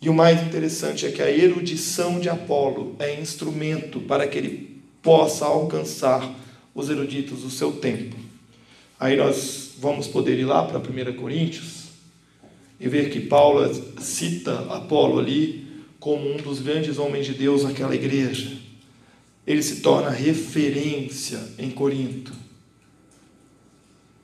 E 0.01 0.09
o 0.09 0.15
mais 0.15 0.43
interessante 0.43 1.05
é 1.05 1.11
que 1.11 1.21
a 1.21 1.31
erudição 1.31 2.21
de 2.21 2.29
Apolo 2.29 2.97
é 2.99 3.21
instrumento 3.21 4.01
para 4.01 4.27
que 4.27 4.39
ele 4.39 4.83
possa 5.03 5.45
alcançar 5.45 6.35
os 6.75 6.89
eruditos 6.89 7.43
do 7.43 7.51
seu 7.51 7.73
tempo. 7.73 8.17
Aí 8.99 9.17
nós 9.17 9.73
vamos 9.79 10.07
poder 10.07 10.39
ir 10.39 10.45
lá 10.45 10.63
para 10.63 10.79
1 10.79 11.17
Coríntios 11.17 11.85
e 12.79 12.89
ver 12.89 13.11
que 13.11 13.21
Paulo 13.21 13.63
cita 14.01 14.61
Apolo 14.71 15.19
ali 15.19 15.70
como 16.01 16.33
um 16.33 16.39
dos 16.39 16.61
grandes 16.61 16.99
homens 16.99 17.27
de 17.27 17.35
Deus 17.35 17.63
naquela 17.63 17.95
igreja. 17.95 18.57
Ele 19.47 19.63
se 19.63 19.81
torna 19.81 20.09
referência 20.11 21.39
em 21.59 21.71
Corinto. 21.71 22.33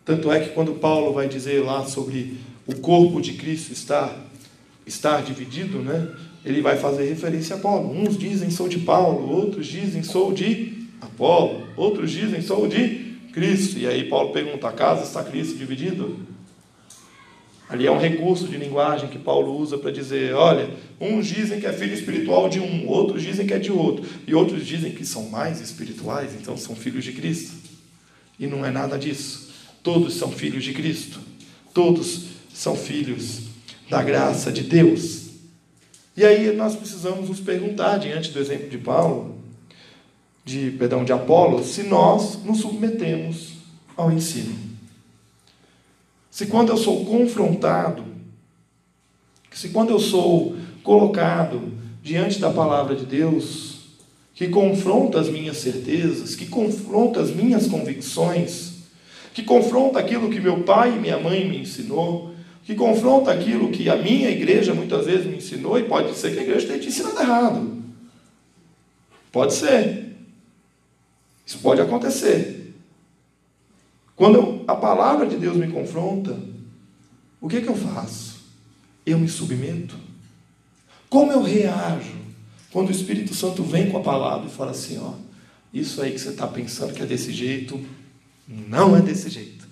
Tanto 0.05 0.33
é 0.33 0.41
que 0.41 0.51
quando 0.51 0.75
Paulo 0.75 1.13
vai 1.13 1.29
dizer 1.29 1.63
lá 1.63 1.85
sobre 1.87 2.39
o 2.67 2.75
corpo 2.77 3.21
de 3.21 3.35
Cristo 3.35 3.73
estar, 3.73 4.17
estar 4.87 5.23
dividido, 5.23 5.81
né? 5.81 6.13
ele 6.45 6.63
vai 6.63 6.77
fazer 6.77 7.09
referência 7.09 7.57
a 7.57 7.59
Paulo. 7.59 7.93
Uns 7.93 8.17
dizem 8.17 8.51
sou 8.51 8.69
de 8.69 8.79
Paulo, 8.79 9.29
outros 9.29 9.67
dizem 9.67 10.03
sou 10.03 10.33
de 10.33 10.87
Apolo, 11.01 11.67
outros 11.77 12.11
dizem 12.11 12.41
sou 12.41 12.67
de 12.69 13.17
Cristo. 13.33 13.79
E 13.79 13.87
aí 13.87 14.09
Paulo 14.09 14.33
pergunta: 14.33 14.69
acaso 14.69 15.03
está 15.03 15.25
Cristo 15.25 15.59
dividido? 15.59 16.17
Ali 17.69 17.87
é 17.87 17.91
um 17.91 17.99
recurso 17.99 18.47
de 18.47 18.57
linguagem 18.57 19.09
que 19.09 19.19
Paulo 19.19 19.57
usa 19.59 19.77
para 19.77 19.91
dizer: 19.91 20.35
olha, 20.35 20.71
uns 21.01 21.27
dizem 21.27 21.59
que 21.59 21.67
é 21.67 21.73
filho 21.73 21.95
espiritual 21.95 22.49
de 22.49 22.61
um, 22.61 22.89
outros 22.89 23.23
dizem 23.23 23.47
que 23.47 23.55
é 23.55 23.59
de 23.59 23.73
outro, 23.73 24.05
e 24.27 24.35
outros 24.35 24.65
dizem 24.65 24.93
que 24.93 25.05
são 25.05 25.29
mais 25.29 25.61
espirituais, 25.61 26.33
então 26.41 26.57
são 26.57 26.77
filhos 26.77 27.05
de 27.05 27.13
Cristo. 27.13 27.55
E 28.39 28.47
não 28.47 28.65
é 28.65 28.71
nada 28.71 28.99
disso. 28.99 29.51
Todos 29.83 30.15
são 30.15 30.31
filhos 30.31 30.63
de 30.63 30.73
Cristo. 30.73 31.19
Todos 31.73 32.27
são 32.53 32.77
filhos 32.77 33.43
da 33.89 34.03
graça 34.03 34.53
de 34.53 34.63
Deus. 34.63 35.27
E 36.17 36.25
aí 36.25 36.55
nós 36.55 36.75
precisamos 36.75 37.29
nos 37.29 37.41
perguntar, 37.41 37.99
diante 37.99 38.31
do 38.31 38.39
exemplo 38.39 38.69
de 38.69 38.79
Paulo, 38.79 39.39
de, 40.45 40.71
perdão, 40.73 41.05
de 41.05 41.13
Apolo, 41.13 41.65
se 41.65 41.83
nós 41.83 42.43
nos 42.45 42.61
submetemos 42.61 43.55
ao 43.97 44.13
ensino. 44.13 44.66
Se 46.37 46.45
quando 46.49 46.69
eu 46.69 46.77
sou 46.77 47.03
confrontado, 47.07 48.05
se 49.51 49.71
quando 49.71 49.89
eu 49.89 49.99
sou 49.99 50.55
colocado 50.83 51.73
diante 52.03 52.39
da 52.39 52.51
palavra 52.51 52.95
de 52.95 53.07
Deus, 53.07 53.87
que 54.35 54.49
confronta 54.49 55.19
as 55.19 55.31
minhas 55.31 55.57
certezas, 55.57 56.37
que 56.37 56.45
confronta 56.45 57.23
as 57.23 57.31
minhas 57.31 57.67
convicções, 57.67 58.81
que 59.33 59.43
confronta 59.45 59.99
aquilo 59.99 60.29
que 60.29 60.39
meu 60.39 60.63
pai 60.63 60.95
e 60.95 61.01
minha 61.01 61.19
mãe 61.19 61.49
me 61.49 61.61
ensinou, 61.61 62.35
que 62.65 62.75
confronta 62.75 63.33
aquilo 63.33 63.71
que 63.71 63.89
a 63.89 63.97
minha 63.97 64.29
igreja 64.29 64.75
muitas 64.75 65.07
vezes 65.07 65.25
me 65.25 65.39
ensinou, 65.39 65.79
e 65.79 65.85
pode 65.85 66.15
ser 66.19 66.35
que 66.35 66.41
a 66.41 66.43
igreja 66.43 66.67
tenha 66.67 66.79
te 66.79 66.89
ensinado 66.89 67.19
errado. 67.19 67.83
Pode 69.33 69.55
ser. 69.55 70.15
Isso 71.47 71.61
pode 71.61 71.81
acontecer. 71.81 72.75
Quando 74.15 74.56
a 74.67 74.75
palavra 74.75 75.27
de 75.27 75.37
Deus 75.37 75.57
me 75.57 75.69
confronta, 75.69 76.39
o 77.41 77.49
que, 77.49 77.59
é 77.59 77.61
que 77.61 77.69
eu 77.69 77.77
faço? 77.77 78.37
Eu 79.05 79.19
me 79.19 79.29
submeto? 79.29 79.97
Como 81.09 81.31
eu 81.31 81.43
reajo 81.43 82.17
quando 82.73 82.89
o 82.89 82.93
Espírito 82.93 83.35
Santo 83.35 83.63
vem 83.63 83.91
com 83.91 83.99
a 83.99 84.03
palavra 84.03 84.49
e 84.49 84.53
fala 84.53 84.73
assim: 84.73 84.99
ó, 84.99 85.15
isso 85.73 86.03
aí 86.03 86.13
que 86.13 86.19
você 86.19 86.31
está 86.31 86.47
pensando 86.47 86.93
que 86.93 87.03
é 87.03 87.07
desse 87.07 87.33
jeito, 87.33 87.81
não 88.49 88.97
é 88.97 89.01
desse 89.01 89.31
jeito, 89.31 89.69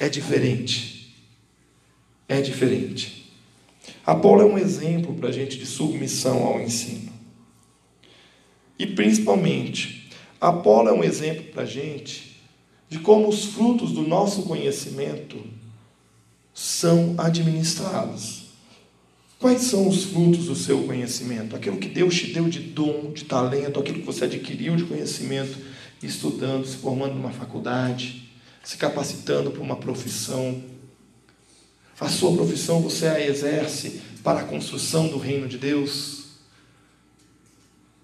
é 0.00 0.08
diferente. 0.08 1.14
É 2.28 2.40
diferente. 2.40 3.30
Apolo 4.06 4.42
é 4.42 4.44
um 4.44 4.58
exemplo 4.58 5.14
para 5.14 5.28
a 5.28 5.32
gente 5.32 5.58
de 5.58 5.66
submissão 5.66 6.44
ao 6.44 6.60
ensino. 6.60 7.12
E 8.78 8.86
principalmente, 8.86 10.10
Apolo 10.40 10.88
é 10.88 10.92
um 10.92 11.04
exemplo 11.04 11.44
para 11.52 11.62
a 11.62 11.66
gente 11.66 12.31
de 12.92 12.98
como 12.98 13.26
os 13.26 13.46
frutos 13.46 13.92
do 13.92 14.02
nosso 14.02 14.42
conhecimento 14.42 15.42
são 16.52 17.14
administrados. 17.16 18.48
Quais 19.38 19.62
são 19.62 19.88
os 19.88 20.04
frutos 20.04 20.44
do 20.44 20.54
seu 20.54 20.82
conhecimento? 20.84 21.56
Aquilo 21.56 21.78
que 21.78 21.88
Deus 21.88 22.14
te 22.14 22.26
deu 22.34 22.50
de 22.50 22.60
dom, 22.60 23.10
de 23.10 23.24
talento, 23.24 23.80
aquilo 23.80 24.00
que 24.00 24.04
você 24.04 24.26
adquiriu 24.26 24.76
de 24.76 24.84
conhecimento, 24.84 25.56
estudando, 26.02 26.66
se 26.66 26.76
formando 26.76 27.14
numa 27.14 27.30
faculdade, 27.30 28.30
se 28.62 28.76
capacitando 28.76 29.50
para 29.50 29.62
uma 29.62 29.76
profissão. 29.76 30.62
A 31.98 32.10
sua 32.10 32.34
profissão 32.34 32.82
você 32.82 33.06
a 33.06 33.26
exerce 33.26 34.02
para 34.22 34.40
a 34.40 34.44
construção 34.44 35.08
do 35.08 35.16
reino 35.16 35.48
de 35.48 35.56
Deus. 35.56 36.24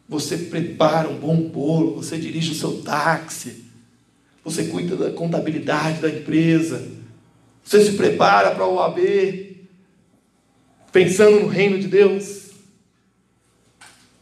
Você 0.09 0.39
prepara 0.39 1.11
um 1.11 1.19
bom 1.19 1.43
bolo, 1.43 1.97
você 1.97 2.17
dirige 2.17 2.53
o 2.53 2.55
seu 2.55 2.81
táxi, 2.81 3.68
você 4.45 4.65
cuida 4.65 4.97
da 4.97 5.11
contabilidade 5.11 6.01
da 6.01 6.09
empresa, 6.09 6.87
você 7.65 7.85
se 7.85 7.93
prepara 7.93 8.53
para 8.53 8.67
o 8.67 8.77
OAB, 8.77 8.99
pensando 10.91 11.41
no 11.41 11.49
reino 11.49 11.79
de 11.79 11.87
Deus, 11.87 12.51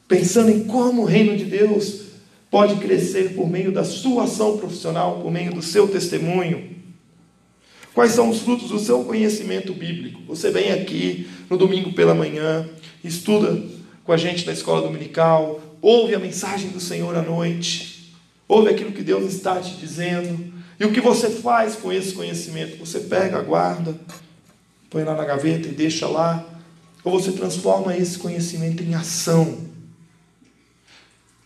pensando 0.09 0.51
em 0.51 0.65
como 0.65 1.03
o 1.03 1.07
reino 1.07 1.37
de 1.37 1.45
Deus 1.45 2.07
pode 2.51 2.77
crescer 2.77 3.35
por 3.35 3.49
meio 3.49 3.71
da 3.71 3.85
sua 3.85 4.25
ação 4.25 4.59
profissional, 4.59 5.21
por 5.21 5.31
meio 5.31 5.53
do 5.53 5.63
seu 5.63 5.89
testemunho. 5.89 6.77
Quais 7.95 8.13
são 8.13 8.29
os 8.29 8.41
frutos 8.41 8.69
do 8.69 8.79
seu 8.79 9.05
conhecimento 9.05 9.73
bíblico? 9.73 10.21
Você 10.27 10.51
vem 10.51 10.71
aqui 10.71 11.29
no 11.49 11.57
domingo 11.57 11.93
pela 11.93 12.15
manhã, 12.15 12.69
estuda 13.03 13.63
com 14.05 14.13
a 14.13 14.17
gente 14.17 14.47
na 14.47 14.53
escola 14.53 14.83
dominical, 14.83 15.61
ouve 15.81 16.15
a 16.15 16.19
mensagem 16.19 16.71
do 16.71 16.81
Senhor 16.81 17.17
à 17.17 17.23
noite, 17.23 17.96
ouve 18.49 18.71
aquilo 18.71 18.93
que 18.93 19.03
Deus 19.03 19.33
está 19.33 19.61
te 19.61 19.77
dizendo, 19.77 20.53
e 20.79 20.85
o 20.85 20.93
que 20.93 21.01
você 21.01 21.31
faz 21.31 21.75
com 21.77 21.93
esse 21.93 22.13
conhecimento? 22.13 22.77
Você 22.79 23.01
pega, 23.01 23.41
guarda, 23.41 23.99
põe 24.91 25.05
lá 25.05 25.15
na 25.15 25.25
gaveta 25.25 25.69
e 25.69 25.73
deixa 25.73 26.07
lá, 26.07 26.47
ou 27.03 27.19
você 27.19 27.33
transforma 27.33 27.97
esse 27.97 28.19
conhecimento 28.19 28.83
em 28.83 28.95
ação. 28.95 29.67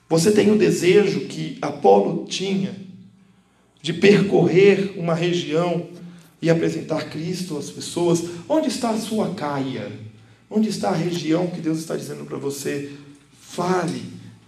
Você 0.09 0.33
tem 0.33 0.51
o 0.51 0.59
desejo 0.59 1.27
que 1.27 1.57
Apolo 1.63 2.27
tinha 2.27 2.75
de 3.81 3.93
percorrer 3.93 4.95
uma 4.97 5.15
região 5.15 5.89
e 6.43 6.51
apresentar 6.51 7.09
Cristo 7.11 7.57
às 7.57 7.71
pessoas. 7.71 8.25
Onde 8.49 8.69
está 8.69 8.91
a 8.91 8.99
sua 8.99 9.35
caia? 9.35 9.93
Onde 10.51 10.69
está 10.69 10.91
a 10.91 10.97
região 10.97 11.47
que 11.47 11.61
Deus 11.61 11.79
está 11.79 11.97
dizendo 11.97 12.25
para 12.25 12.39
você? 12.39 12.91
Fale 13.41 14.03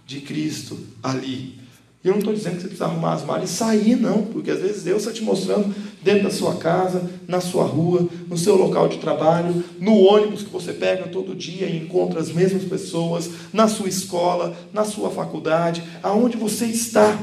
de 0.05 0.19
Cristo 0.21 0.77
ali. 1.01 1.62
E 2.03 2.07
eu 2.07 2.11
não 2.11 2.19
estou 2.19 2.33
dizendo 2.33 2.55
que 2.55 2.61
você 2.61 2.67
precisa 2.67 2.85
arrumar 2.85 3.13
as 3.13 3.23
malas 3.23 3.49
e 3.49 3.53
sair, 3.53 3.95
não, 3.95 4.25
porque 4.25 4.51
às 4.51 4.59
vezes 4.59 4.83
Deus 4.83 5.03
está 5.03 5.13
te 5.13 5.23
mostrando 5.23 5.73
dentro 6.01 6.23
da 6.23 6.29
sua 6.29 6.57
casa, 6.57 7.09
na 7.25 7.39
sua 7.39 7.63
rua, 7.63 8.09
no 8.27 8.37
seu 8.37 8.57
local 8.57 8.89
de 8.89 8.97
trabalho, 8.97 9.63
no 9.79 9.95
ônibus 9.95 10.43
que 10.43 10.49
você 10.49 10.73
pega 10.73 11.07
todo 11.07 11.33
dia 11.33 11.65
e 11.65 11.77
encontra 11.77 12.19
as 12.19 12.29
mesmas 12.29 12.65
pessoas, 12.65 13.29
na 13.53 13.69
sua 13.69 13.87
escola, 13.87 14.53
na 14.73 14.83
sua 14.83 15.09
faculdade, 15.11 15.81
aonde 16.01 16.35
você 16.35 16.65
está. 16.65 17.17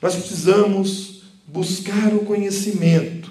Nós 0.00 0.16
precisamos 0.16 1.22
buscar 1.46 2.12
o 2.12 2.24
conhecimento 2.24 3.30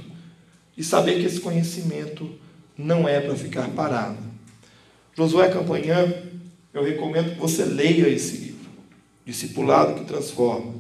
e 0.78 0.84
saber 0.84 1.20
que 1.20 1.26
esse 1.26 1.42
conhecimento 1.42 2.30
não 2.78 3.06
é 3.06 3.20
para 3.20 3.36
ficar 3.36 3.68
parado. 3.72 4.18
Josué 5.18 5.50
Campanhã, 5.50 6.08
eu 6.74 6.82
recomendo 6.82 7.34
que 7.34 7.40
você 7.40 7.66
leia 7.66 8.08
esse 8.08 8.38
livro. 8.38 8.51
Discipulado 9.26 9.96
que 9.96 10.06
Transforma. 10.06 10.74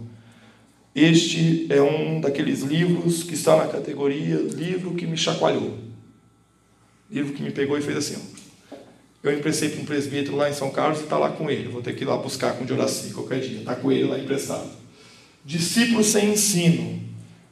Este 0.93 1.67
é 1.71 1.81
um 1.81 2.19
daqueles 2.19 2.61
livros 2.61 3.23
que 3.23 3.33
está 3.33 3.55
na 3.55 3.67
categoria 3.67 4.35
livro 4.37 4.93
que 4.93 5.07
me 5.07 5.15
chacoalhou. 5.15 5.77
Livro 7.09 7.33
que 7.33 7.41
me 7.41 7.51
pegou 7.51 7.77
e 7.77 7.81
fez 7.81 7.97
assim. 7.97 8.15
Ó. 8.15 8.77
Eu 9.23 9.37
emprestei 9.37 9.69
para 9.69 9.81
um 9.81 9.85
presbítero 9.85 10.35
lá 10.35 10.49
em 10.49 10.53
São 10.53 10.71
Carlos 10.71 10.99
e 10.99 11.03
está 11.03 11.17
lá 11.17 11.29
com 11.29 11.49
ele. 11.49 11.69
Vou 11.69 11.81
ter 11.81 11.95
que 11.95 12.03
ir 12.03 12.07
lá 12.07 12.17
buscar 12.17 12.57
com 12.57 12.63
o 12.63 12.67
Joraci 12.67 13.13
qualquer 13.13 13.39
dia. 13.39 13.59
Está 13.59 13.75
com 13.75 13.91
ele 13.91 14.05
lá 14.05 14.17
emprestado. 14.17 14.69
Discípulos 15.45 16.07
sem 16.07 16.31
ensino 16.31 17.01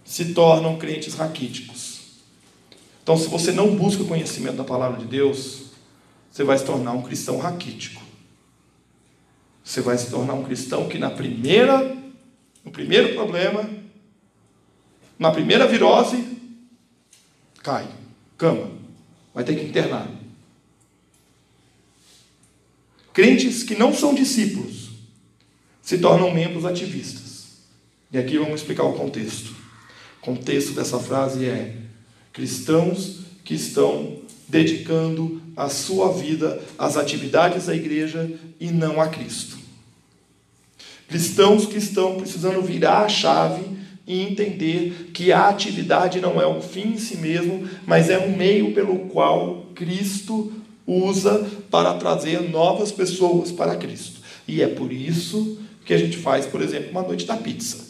se 0.03 0.33
tornam 0.33 0.77
crentes 0.77 1.13
raquíticos. 1.13 1.99
Então, 3.03 3.17
se 3.17 3.27
você 3.27 3.51
não 3.51 3.75
busca 3.75 4.03
conhecimento 4.03 4.55
da 4.55 4.63
palavra 4.63 4.99
de 4.99 5.05
Deus, 5.05 5.71
você 6.31 6.43
vai 6.43 6.57
se 6.57 6.65
tornar 6.65 6.93
um 6.93 7.01
cristão 7.01 7.37
raquítico. 7.37 8.01
Você 9.69 9.81
vai 9.81 9.95
se 9.99 10.09
tornar 10.09 10.33
um 10.33 10.43
cristão 10.43 10.89
que 10.89 10.97
na 10.97 11.11
primeira, 11.11 11.95
no 12.65 12.71
primeiro 12.71 13.13
problema, 13.13 13.69
na 15.19 15.29
primeira 15.29 15.67
virose, 15.67 16.25
cai, 17.61 17.87
cama, 18.35 18.71
vai 19.31 19.43
ter 19.43 19.53
que 19.53 19.63
internar. 19.63 20.09
Crentes 23.13 23.61
que 23.61 23.75
não 23.75 23.93
são 23.93 24.15
discípulos 24.15 24.89
se 25.83 25.99
tornam 25.99 26.33
membros 26.33 26.65
ativistas. 26.65 27.59
E 28.11 28.17
aqui 28.17 28.39
vamos 28.39 28.61
explicar 28.61 28.85
o 28.85 28.93
contexto. 28.93 29.51
O 30.19 30.25
contexto 30.25 30.71
dessa 30.71 30.97
frase 30.97 31.45
é: 31.45 31.77
cristãos 32.33 33.19
que 33.45 33.53
estão 33.53 34.18
dedicando 34.49 35.41
a 35.55 35.69
sua 35.69 36.11
vida 36.11 36.61
às 36.77 36.97
atividades 36.97 37.67
da 37.67 37.75
igreja 37.75 38.29
e 38.59 38.71
não 38.71 38.99
a 38.99 39.07
Cristo. 39.07 39.57
Cristãos 41.07 41.65
que 41.65 41.77
estão 41.77 42.17
precisando 42.17 42.61
virar 42.61 43.05
a 43.05 43.09
chave 43.09 43.63
e 44.05 44.21
entender 44.21 45.11
que 45.13 45.31
a 45.31 45.49
atividade 45.49 46.19
não 46.19 46.41
é 46.41 46.47
um 46.47 46.61
fim 46.61 46.93
em 46.93 46.97
si 46.97 47.17
mesmo, 47.17 47.67
mas 47.85 48.09
é 48.09 48.17
um 48.17 48.35
meio 48.35 48.73
pelo 48.73 48.99
qual 49.07 49.67
Cristo 49.75 50.51
usa 50.85 51.47
para 51.69 51.93
trazer 51.93 52.41
novas 52.49 52.91
pessoas 52.91 53.51
para 53.51 53.75
Cristo. 53.75 54.21
E 54.47 54.63
é 54.63 54.67
por 54.67 54.91
isso 54.91 55.59
que 55.85 55.93
a 55.93 55.97
gente 55.97 56.17
faz, 56.17 56.47
por 56.47 56.61
exemplo, 56.61 56.89
uma 56.89 57.03
noite 57.03 57.25
da 57.25 57.37
pizza. 57.37 57.87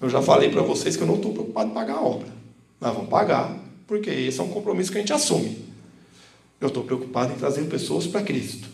Eu 0.00 0.08
já 0.08 0.20
falei 0.20 0.50
para 0.50 0.62
vocês 0.62 0.96
que 0.96 1.02
eu 1.02 1.06
não 1.06 1.16
estou 1.16 1.32
preocupado 1.32 1.70
em 1.70 1.74
pagar 1.74 1.94
a 1.94 2.02
obra. 2.02 2.28
Nós 2.80 2.94
vamos 2.94 3.08
pagar, 3.08 3.56
porque 3.92 4.08
esse 4.08 4.40
é 4.40 4.42
um 4.42 4.48
compromisso 4.48 4.90
que 4.90 4.96
a 4.96 5.00
gente 5.02 5.12
assume. 5.12 5.58
Eu 6.58 6.68
estou 6.68 6.82
preocupado 6.82 7.34
em 7.34 7.36
trazer 7.36 7.64
pessoas 7.64 8.06
para 8.06 8.22
Cristo 8.22 8.72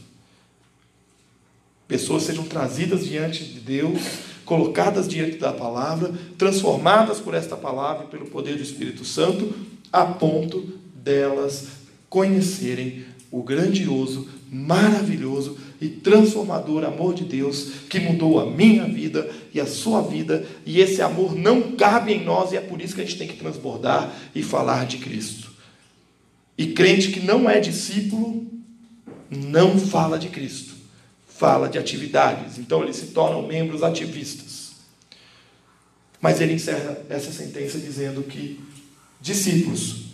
pessoas 1.89 2.25
sejam 2.25 2.45
trazidas 2.45 3.07
diante 3.07 3.43
de 3.43 3.61
Deus, 3.61 3.99
colocadas 4.45 5.09
diante 5.09 5.39
da 5.39 5.55
palavra, 5.55 6.13
transformadas 6.37 7.19
por 7.19 7.33
esta 7.33 7.57
palavra 7.57 8.05
e 8.05 8.09
pelo 8.09 8.27
poder 8.27 8.57
do 8.57 8.63
Espírito 8.63 9.07
Santo, 9.07 9.55
a 9.91 10.05
ponto 10.05 10.61
delas 10.95 11.69
conhecerem 12.11 13.07
o 13.31 13.43
grandioso, 13.43 14.29
maravilhoso 14.53 15.57
e 15.81 15.89
transformador 15.89 16.85
amor 16.85 17.15
de 17.15 17.25
Deus 17.25 17.71
que 17.89 18.01
mudou 18.01 18.41
a 18.41 18.51
minha 18.51 18.85
vida 18.85 19.31
e 19.55 19.61
a 19.61 19.67
sua 19.67 20.03
vida, 20.03 20.47
e 20.67 20.81
esse 20.81 21.01
amor 21.01 21.35
não 21.35 21.73
cabe 21.73 22.13
em 22.13 22.25
nós 22.25 22.53
e 22.53 22.57
é 22.57 22.61
por 22.61 22.81
isso 22.81 22.95
que 22.95 23.01
a 23.01 23.05
gente 23.05 23.19
tem 23.19 23.29
que 23.29 23.37
transbordar 23.37 24.13
e 24.35 24.43
falar 24.43 24.87
de 24.87 24.99
Cristo. 24.99 25.51
E 26.57 26.69
crente 26.69 27.13
que 27.13 27.21
não 27.21 27.49
é 27.49 27.61
discípulo 27.61 28.47
não 29.31 29.79
fala 29.79 30.19
de 30.19 30.29
Cristo 30.29 30.79
fala 31.39 31.69
de 31.69 31.79
atividades, 31.79 32.59
então 32.59 32.83
eles 32.83 32.97
se 32.97 33.07
tornam 33.07 33.47
membros 33.47 33.85
ativistas. 33.85 34.73
Mas 36.21 36.41
ele 36.41 36.55
encerra 36.55 36.99
essa 37.09 37.31
sentença 37.31 37.79
dizendo 37.79 38.25
que 38.25 38.61
discípulos 39.21 40.07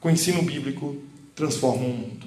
com 0.00 0.10
ensino 0.10 0.42
bíblico 0.42 1.00
transformam 1.36 1.90
o 1.90 1.96
mundo. 1.96 2.26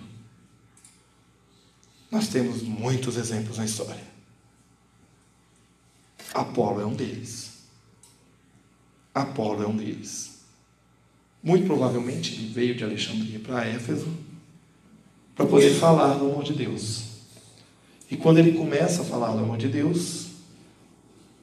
Nós 2.12 2.28
temos 2.28 2.62
muitos 2.62 3.16
exemplos 3.16 3.58
na 3.58 3.64
história. 3.64 4.04
Apolo 6.34 6.82
é 6.82 6.86
um 6.86 6.94
deles. 6.94 7.52
Apolo 9.16 9.64
é 9.64 9.68
um 9.68 9.76
deles. 9.76 10.42
Muito 11.42 11.66
provavelmente 11.66 12.34
ele 12.34 12.54
veio 12.54 12.76
de 12.76 12.84
Alexandria 12.84 13.40
para 13.40 13.66
Éfeso 13.66 14.14
para 15.36 15.46
poder 15.46 15.74
falar 15.76 16.16
do 16.16 16.26
amor 16.26 16.44
de 16.44 16.54
Deus. 16.54 17.04
E 18.10 18.18
quando 18.18 18.38
ele 18.40 18.58
começa 18.58 19.02
a 19.02 19.06
falar 19.06 19.32
do 19.32 19.40
amor 19.40 19.58
de 19.58 19.70
Deus, 19.70 20.28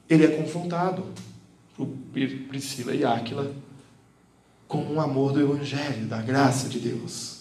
ele 0.07 0.23
é 0.23 0.27
confrontado 0.27 1.03
por 1.75 1.87
Priscila 2.47 2.93
e 2.93 3.03
Áquila 3.03 3.53
com 4.67 4.83
um 4.83 5.01
amor 5.01 5.33
do 5.33 5.41
Evangelho, 5.41 6.05
da 6.05 6.21
graça 6.21 6.69
de 6.69 6.79
Deus. 6.79 7.38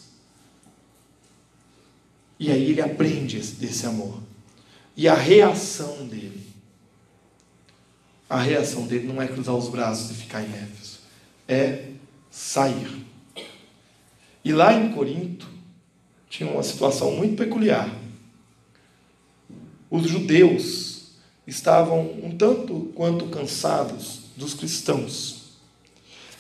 E 2.39 2.51
aí 2.51 2.71
ele 2.71 2.81
aprende 2.81 3.39
desse 3.39 3.87
amor. 3.87 4.21
E 4.97 5.09
a 5.09 5.15
reação 5.15 6.07
dele, 6.07 6.47
a 8.29 8.41
reação 8.41 8.87
dele 8.87 9.07
não 9.07 9.21
é 9.21 9.27
cruzar 9.27 9.55
os 9.55 9.69
braços 9.69 10.11
e 10.11 10.15
ficar 10.15 10.43
em 10.43 10.53
Éfeso, 10.53 10.99
é 11.47 11.91
sair. 12.31 13.07
E 14.45 14.53
lá 14.53 14.73
em 14.73 14.93
Corinto, 14.93 15.49
tinha 16.29 16.51
uma 16.51 16.63
situação 16.63 17.17
muito 17.17 17.37
peculiar. 17.37 17.93
Os 19.91 20.09
judeus 20.09 21.13
estavam 21.47 22.03
um 22.23 22.37
tanto 22.37 22.93
quanto 22.95 23.27
cansados 23.27 24.21
dos 24.37 24.55
cristãos. 24.55 25.57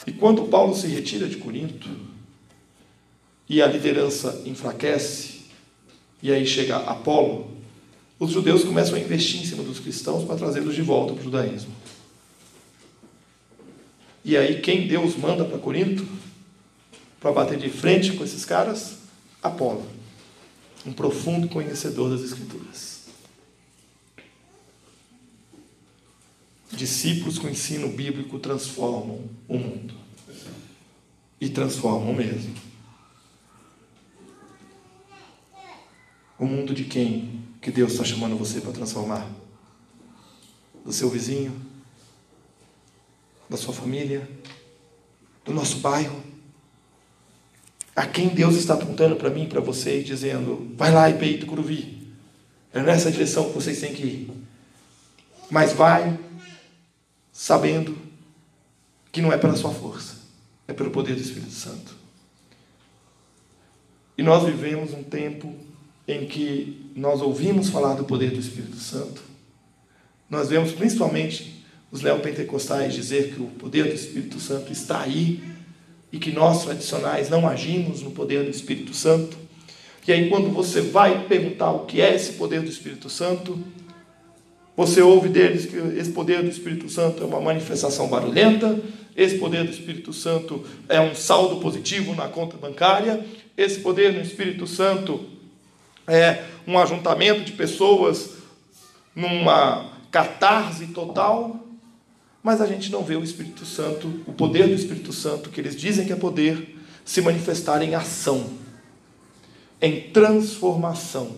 E 0.06 0.12
quando 0.12 0.48
Paulo 0.48 0.74
se 0.74 0.86
retira 0.86 1.26
de 1.28 1.36
Corinto, 1.36 1.88
e 3.48 3.62
a 3.62 3.66
liderança 3.66 4.42
enfraquece, 4.44 5.27
e 6.22 6.32
aí 6.32 6.46
chega 6.46 6.76
Apolo, 6.76 7.56
os 8.18 8.32
judeus 8.32 8.64
começam 8.64 8.96
a 8.96 8.98
investir 8.98 9.40
em 9.40 9.46
cima 9.46 9.62
dos 9.62 9.78
cristãos 9.78 10.24
para 10.24 10.36
trazê-los 10.36 10.74
de 10.74 10.82
volta 10.82 11.12
para 11.12 11.20
o 11.20 11.24
judaísmo. 11.24 11.72
E 14.24 14.36
aí, 14.36 14.60
quem 14.60 14.86
Deus 14.88 15.16
manda 15.16 15.44
para 15.44 15.58
Corinto, 15.58 16.06
para 17.20 17.32
bater 17.32 17.58
de 17.58 17.70
frente 17.70 18.12
com 18.12 18.24
esses 18.24 18.44
caras? 18.44 18.98
Apolo, 19.42 19.86
um 20.84 20.92
profundo 20.92 21.48
conhecedor 21.48 22.10
das 22.10 22.22
Escrituras. 22.22 22.98
Discípulos 26.72 27.38
com 27.38 27.48
ensino 27.48 27.88
bíblico 27.88 28.38
transformam 28.38 29.22
o 29.48 29.56
mundo. 29.56 29.94
E 31.40 31.48
transformam 31.48 32.12
mesmo. 32.12 32.67
O 36.38 36.46
mundo 36.46 36.72
de 36.72 36.84
quem 36.84 37.42
que 37.60 37.70
Deus 37.70 37.92
está 37.92 38.04
chamando 38.04 38.36
você 38.36 38.60
para 38.60 38.72
transformar? 38.72 39.28
Do 40.84 40.92
seu 40.92 41.10
vizinho? 41.10 41.60
Da 43.50 43.56
sua 43.56 43.74
família? 43.74 44.28
Do 45.44 45.52
nosso 45.52 45.78
bairro? 45.78 46.22
A 47.96 48.06
quem 48.06 48.28
Deus 48.28 48.54
está 48.54 48.74
apontando 48.74 49.16
para 49.16 49.30
mim, 49.30 49.48
para 49.48 49.60
vocês, 49.60 50.06
dizendo: 50.06 50.72
vai 50.76 50.92
lá, 50.92 51.10
IPI 51.10 51.38
do 51.38 51.46
Curuvi. 51.46 52.12
É 52.72 52.80
nessa 52.80 53.10
direção 53.10 53.48
que 53.48 53.54
vocês 53.54 53.80
têm 53.80 53.92
que 53.92 54.02
ir. 54.02 54.30
Mas 55.50 55.72
vai 55.72 56.16
sabendo 57.32 57.98
que 59.10 59.20
não 59.20 59.32
é 59.32 59.38
pela 59.38 59.56
sua 59.56 59.72
força, 59.72 60.16
é 60.68 60.72
pelo 60.72 60.90
poder 60.90 61.14
do 61.14 61.20
Espírito 61.20 61.50
Santo. 61.50 61.96
E 64.16 64.22
nós 64.22 64.44
vivemos 64.44 64.92
um 64.92 65.02
tempo 65.02 65.54
em 66.08 66.24
que 66.24 66.90
nós 66.96 67.20
ouvimos 67.20 67.68
falar 67.68 67.94
do 67.94 68.04
poder 68.04 68.30
do 68.30 68.40
Espírito 68.40 68.78
Santo. 68.78 69.22
Nós 70.28 70.48
vemos 70.48 70.72
principalmente 70.72 71.62
os 71.92 72.00
neopentecostais 72.00 72.94
dizer 72.94 73.34
que 73.34 73.42
o 73.42 73.46
poder 73.46 73.84
do 73.84 73.94
Espírito 73.94 74.40
Santo 74.40 74.72
está 74.72 75.02
aí 75.02 75.40
e 76.10 76.18
que 76.18 76.32
nós 76.32 76.64
tradicionais 76.64 77.28
não 77.28 77.46
agimos 77.46 78.00
no 78.00 78.10
poder 78.10 78.42
do 78.42 78.50
Espírito 78.50 78.94
Santo. 78.94 79.36
E 80.06 80.12
aí, 80.12 80.30
quando 80.30 80.48
você 80.48 80.80
vai 80.80 81.26
perguntar 81.26 81.70
o 81.70 81.84
que 81.84 82.00
é 82.00 82.14
esse 82.14 82.32
poder 82.32 82.62
do 82.62 82.70
Espírito 82.70 83.10
Santo, 83.10 83.62
você 84.74 85.02
ouve 85.02 85.28
deles 85.28 85.66
que 85.66 85.76
esse 85.98 86.10
poder 86.12 86.42
do 86.42 86.48
Espírito 86.48 86.88
Santo 86.88 87.22
é 87.22 87.26
uma 87.26 87.40
manifestação 87.40 88.08
barulhenta, 88.08 88.80
esse 89.14 89.36
poder 89.36 89.64
do 89.64 89.70
Espírito 89.70 90.14
Santo 90.14 90.64
é 90.88 90.98
um 90.98 91.14
saldo 91.14 91.56
positivo 91.56 92.14
na 92.14 92.26
conta 92.26 92.56
bancária, 92.56 93.22
esse 93.54 93.80
poder 93.80 94.14
do 94.14 94.20
Espírito 94.20 94.66
Santo 94.66 95.37
é 96.08 96.44
um 96.66 96.78
ajuntamento 96.78 97.44
de 97.44 97.52
pessoas 97.52 98.30
numa 99.14 99.92
catarse 100.10 100.88
total 100.88 101.68
mas 102.42 102.60
a 102.60 102.66
gente 102.66 102.90
não 102.90 103.04
vê 103.04 103.16
o 103.16 103.22
Espírito 103.22 103.66
Santo, 103.66 104.08
o 104.26 104.32
poder 104.32 104.68
do 104.68 104.74
Espírito 104.74 105.12
Santo, 105.12 105.50
que 105.50 105.60
eles 105.60 105.76
dizem 105.76 106.06
que 106.06 106.12
é 106.12 106.16
poder, 106.16 106.76
se 107.04 107.20
manifestar 107.20 107.82
em 107.82 107.94
ação, 107.94 108.48
em 109.80 110.10
transformação. 110.10 111.36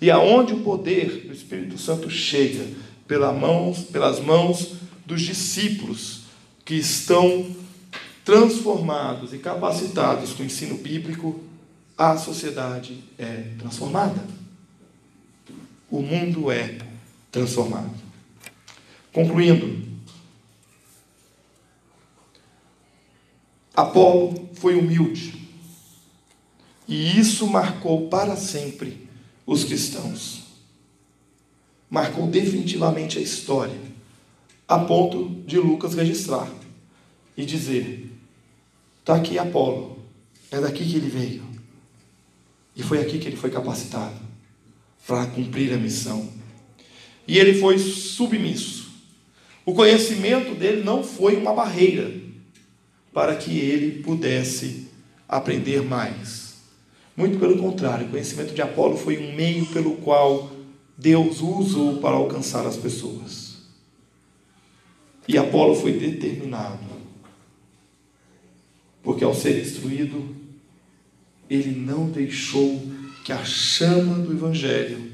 E 0.00 0.10
aonde 0.10 0.52
o 0.52 0.60
poder 0.60 1.26
do 1.26 1.32
Espírito 1.32 1.78
Santo 1.78 2.10
chega, 2.10 2.64
pelas 3.08 3.36
mãos, 3.36 3.80
pelas 3.80 4.20
mãos 4.20 4.74
dos 5.06 5.22
discípulos 5.22 6.22
que 6.64 6.74
estão 6.74 7.46
transformados 8.24 9.32
e 9.32 9.38
capacitados 9.38 10.32
com 10.32 10.42
o 10.42 10.46
ensino 10.46 10.76
bíblico, 10.76 11.40
a 11.96 12.16
sociedade 12.16 13.02
é 13.18 13.54
transformada. 13.58 14.22
O 15.90 16.02
mundo 16.02 16.50
é 16.50 16.78
transformado. 17.30 17.94
Concluindo, 19.12 19.94
Apolo 23.74 24.48
foi 24.54 24.76
humilde 24.76 25.48
e 26.86 27.18
isso 27.18 27.46
marcou 27.46 28.08
para 28.08 28.36
sempre 28.36 29.08
os 29.46 29.64
cristãos. 29.64 30.44
Marcou 31.90 32.26
definitivamente 32.26 33.18
a 33.18 33.22
história, 33.22 33.78
a 34.66 34.78
ponto 34.78 35.28
de 35.46 35.58
Lucas 35.58 35.94
registrar 35.94 36.50
e 37.36 37.44
dizer: 37.44 38.10
está 39.00 39.16
aqui 39.16 39.38
Apolo, 39.38 39.98
é 40.50 40.60
daqui 40.60 40.84
que 40.84 40.96
ele 40.96 41.08
veio, 41.08 41.43
e 42.76 42.82
foi 42.82 43.00
aqui 43.00 43.18
que 43.18 43.28
ele 43.28 43.36
foi 43.36 43.50
capacitado 43.50 44.16
para 45.06 45.26
cumprir 45.26 45.72
a 45.72 45.76
missão. 45.76 46.28
E 47.26 47.38
ele 47.38 47.58
foi 47.60 47.78
submisso 47.78 48.84
o 49.66 49.72
conhecimento 49.72 50.54
dele 50.54 50.82
não 50.82 51.02
foi 51.02 51.36
uma 51.36 51.54
barreira 51.54 52.12
para 53.12 53.34
que 53.34 53.58
ele 53.58 54.02
pudesse 54.02 54.88
aprender 55.26 55.82
mais. 55.82 56.56
Muito 57.16 57.38
pelo 57.38 57.56
contrário, 57.56 58.06
o 58.06 58.10
conhecimento 58.10 58.52
de 58.52 58.60
Apolo 58.60 58.96
foi 58.96 59.16
um 59.18 59.34
meio 59.34 59.64
pelo 59.66 59.96
qual 59.96 60.50
Deus 60.98 61.40
usou 61.40 61.96
para 61.98 62.16
alcançar 62.16 62.66
as 62.66 62.76
pessoas. 62.76 63.54
E 65.26 65.38
Apolo 65.38 65.74
foi 65.74 65.92
determinado, 65.92 66.78
porque 69.02 69.24
ao 69.24 69.34
ser 69.34 69.62
instruído, 69.62 70.36
ele 71.48 71.70
não 71.78 72.10
deixou 72.10 72.82
que 73.24 73.32
a 73.32 73.44
chama 73.44 74.18
do 74.18 74.32
Evangelho, 74.32 75.12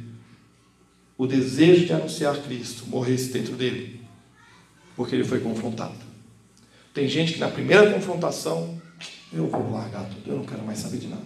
o 1.16 1.26
desejo 1.26 1.86
de 1.86 1.92
anunciar 1.92 2.36
Cristo, 2.42 2.86
morresse 2.86 3.30
dentro 3.30 3.56
dele 3.56 4.00
porque 5.00 5.14
ele 5.14 5.24
foi 5.24 5.40
confrontado. 5.40 5.94
Tem 6.92 7.08
gente 7.08 7.32
que 7.32 7.38
na 7.38 7.48
primeira 7.48 7.90
confrontação, 7.90 8.78
eu 9.32 9.48
vou 9.48 9.72
largar 9.72 10.04
tudo, 10.04 10.30
eu 10.30 10.36
não 10.36 10.44
quero 10.44 10.62
mais 10.62 10.78
saber 10.78 10.98
de 10.98 11.06
nada. 11.06 11.22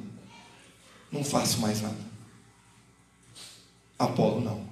Não 1.11 1.25
faço 1.25 1.61
mais 1.61 1.83
nada. 1.83 1.97
Apolo 3.99 4.41
não. 4.41 4.65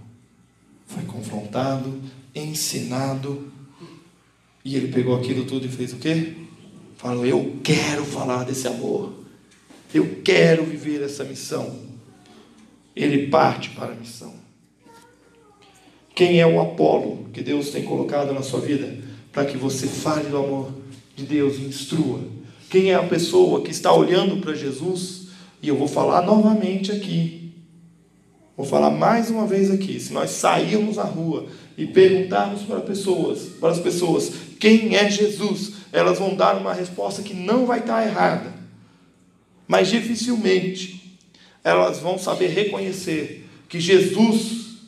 Foi 0.86 1.02
confrontado, 1.02 2.00
ensinado, 2.32 3.50
e 4.64 4.76
ele 4.76 4.92
pegou 4.92 5.16
aquilo 5.16 5.46
tudo 5.46 5.66
e 5.66 5.68
fez 5.68 5.92
o 5.92 5.96
quê? 5.96 6.36
Falou: 6.96 7.26
Eu 7.26 7.58
quero 7.64 8.04
falar 8.04 8.44
desse 8.44 8.68
amor. 8.68 9.21
Eu 9.94 10.20
quero 10.24 10.64
viver 10.64 11.02
essa 11.02 11.24
missão. 11.24 11.76
Ele 12.94 13.28
parte 13.28 13.70
para 13.70 13.92
a 13.92 13.94
missão. 13.94 14.34
Quem 16.14 16.40
é 16.40 16.46
o 16.46 16.60
Apolo 16.60 17.28
que 17.32 17.42
Deus 17.42 17.70
tem 17.70 17.84
colocado 17.84 18.32
na 18.32 18.42
sua 18.42 18.60
vida 18.60 18.98
para 19.32 19.44
que 19.44 19.56
você 19.56 19.86
fale 19.86 20.28
do 20.28 20.36
amor 20.36 20.72
de 21.16 21.24
Deus 21.24 21.56
e 21.56 21.62
instrua? 21.62 22.20
Quem 22.70 22.90
é 22.90 22.94
a 22.94 23.02
pessoa 23.02 23.62
que 23.62 23.70
está 23.70 23.92
olhando 23.92 24.38
para 24.38 24.54
Jesus? 24.54 25.28
E 25.62 25.68
eu 25.68 25.76
vou 25.76 25.88
falar 25.88 26.22
novamente 26.22 26.90
aqui. 26.92 27.52
Vou 28.56 28.66
falar 28.66 28.90
mais 28.90 29.30
uma 29.30 29.46
vez 29.46 29.70
aqui. 29.70 29.98
Se 29.98 30.12
nós 30.12 30.30
sairmos 30.30 30.98
à 30.98 31.04
rua 31.04 31.46
e 31.76 31.86
perguntarmos 31.86 32.62
para 32.62 32.80
pessoas, 32.80 33.40
para 33.58 33.70
as 33.70 33.78
pessoas, 33.78 34.32
quem 34.60 34.94
é 34.94 35.10
Jesus, 35.10 35.72
elas 35.92 36.18
vão 36.18 36.34
dar 36.34 36.56
uma 36.56 36.72
resposta 36.72 37.22
que 37.22 37.34
não 37.34 37.66
vai 37.66 37.80
estar 37.80 38.06
errada. 38.06 38.61
Mas 39.72 39.88
dificilmente 39.88 41.18
elas 41.64 41.98
vão 41.98 42.18
saber 42.18 42.48
reconhecer 42.48 43.48
que 43.70 43.80
Jesus 43.80 44.82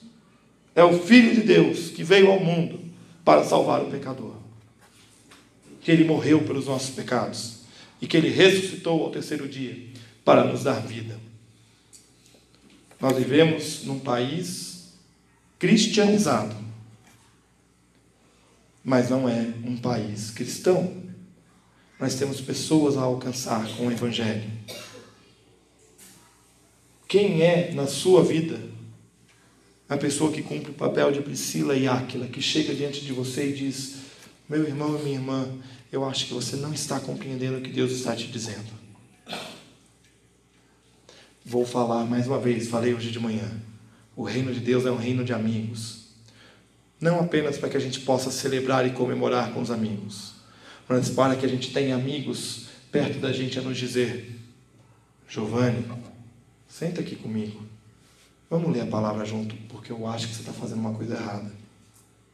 é 0.74 0.84
o 0.84 1.00
Filho 1.00 1.34
de 1.34 1.40
Deus 1.40 1.88
que 1.88 2.04
veio 2.04 2.30
ao 2.30 2.38
mundo 2.38 2.78
para 3.24 3.42
salvar 3.44 3.80
o 3.80 3.90
pecador. 3.90 4.34
Que 5.80 5.90
ele 5.90 6.04
morreu 6.04 6.42
pelos 6.42 6.66
nossos 6.66 6.94
pecados 6.94 7.60
e 7.98 8.06
que 8.06 8.14
ele 8.14 8.28
ressuscitou 8.28 9.02
ao 9.02 9.10
terceiro 9.10 9.48
dia 9.48 9.86
para 10.22 10.44
nos 10.44 10.64
dar 10.64 10.86
vida. 10.86 11.18
Nós 13.00 13.16
vivemos 13.16 13.84
num 13.84 13.98
país 13.98 14.92
cristianizado, 15.58 16.54
mas 18.84 19.08
não 19.08 19.26
é 19.26 19.50
um 19.64 19.78
país 19.78 20.30
cristão. 20.30 21.03
Nós 22.04 22.16
temos 22.16 22.38
pessoas 22.38 22.98
a 22.98 23.00
alcançar 23.00 23.66
com 23.78 23.86
o 23.86 23.90
Evangelho. 23.90 24.44
Quem 27.08 27.40
é 27.40 27.72
na 27.72 27.86
sua 27.86 28.22
vida 28.22 28.60
a 29.88 29.96
pessoa 29.96 30.30
que 30.30 30.42
cumpre 30.42 30.70
o 30.70 30.74
papel 30.74 31.10
de 31.12 31.22
Priscila 31.22 31.74
e 31.74 31.88
Áquila, 31.88 32.26
que 32.26 32.42
chega 32.42 32.74
diante 32.74 33.00
de 33.00 33.10
você 33.10 33.48
e 33.48 33.52
diz: 33.54 33.94
Meu 34.46 34.64
irmão 34.64 34.98
e 34.98 35.02
minha 35.02 35.16
irmã, 35.16 35.48
eu 35.90 36.04
acho 36.04 36.26
que 36.26 36.34
você 36.34 36.56
não 36.56 36.74
está 36.74 37.00
compreendendo 37.00 37.56
o 37.56 37.62
que 37.62 37.70
Deus 37.70 37.90
está 37.90 38.14
te 38.14 38.26
dizendo. 38.26 38.70
Vou 41.42 41.64
falar 41.64 42.04
mais 42.04 42.26
uma 42.26 42.38
vez, 42.38 42.68
falei 42.68 42.92
hoje 42.92 43.10
de 43.10 43.18
manhã. 43.18 43.50
O 44.14 44.24
reino 44.24 44.52
de 44.52 44.60
Deus 44.60 44.84
é 44.84 44.90
um 44.90 44.98
reino 44.98 45.24
de 45.24 45.32
amigos. 45.32 46.04
Não 47.00 47.18
apenas 47.18 47.56
para 47.56 47.70
que 47.70 47.78
a 47.78 47.80
gente 47.80 48.00
possa 48.00 48.30
celebrar 48.30 48.86
e 48.86 48.90
comemorar 48.90 49.54
com 49.54 49.62
os 49.62 49.70
amigos, 49.70 50.33
mas 50.88 51.10
para 51.10 51.36
que 51.36 51.46
a 51.46 51.48
gente 51.48 51.72
tenha 51.72 51.94
amigos 51.94 52.66
perto 52.90 53.18
da 53.18 53.32
gente 53.32 53.58
a 53.58 53.62
nos 53.62 53.76
dizer: 53.76 54.38
Giovanni, 55.28 55.84
senta 56.68 57.00
aqui 57.00 57.16
comigo. 57.16 57.62
Vamos 58.48 58.72
ler 58.72 58.82
a 58.82 58.86
palavra 58.86 59.24
junto, 59.24 59.56
porque 59.68 59.90
eu 59.90 60.06
acho 60.06 60.28
que 60.28 60.34
você 60.34 60.40
está 60.40 60.52
fazendo 60.52 60.78
uma 60.78 60.94
coisa 60.94 61.14
errada. 61.14 61.52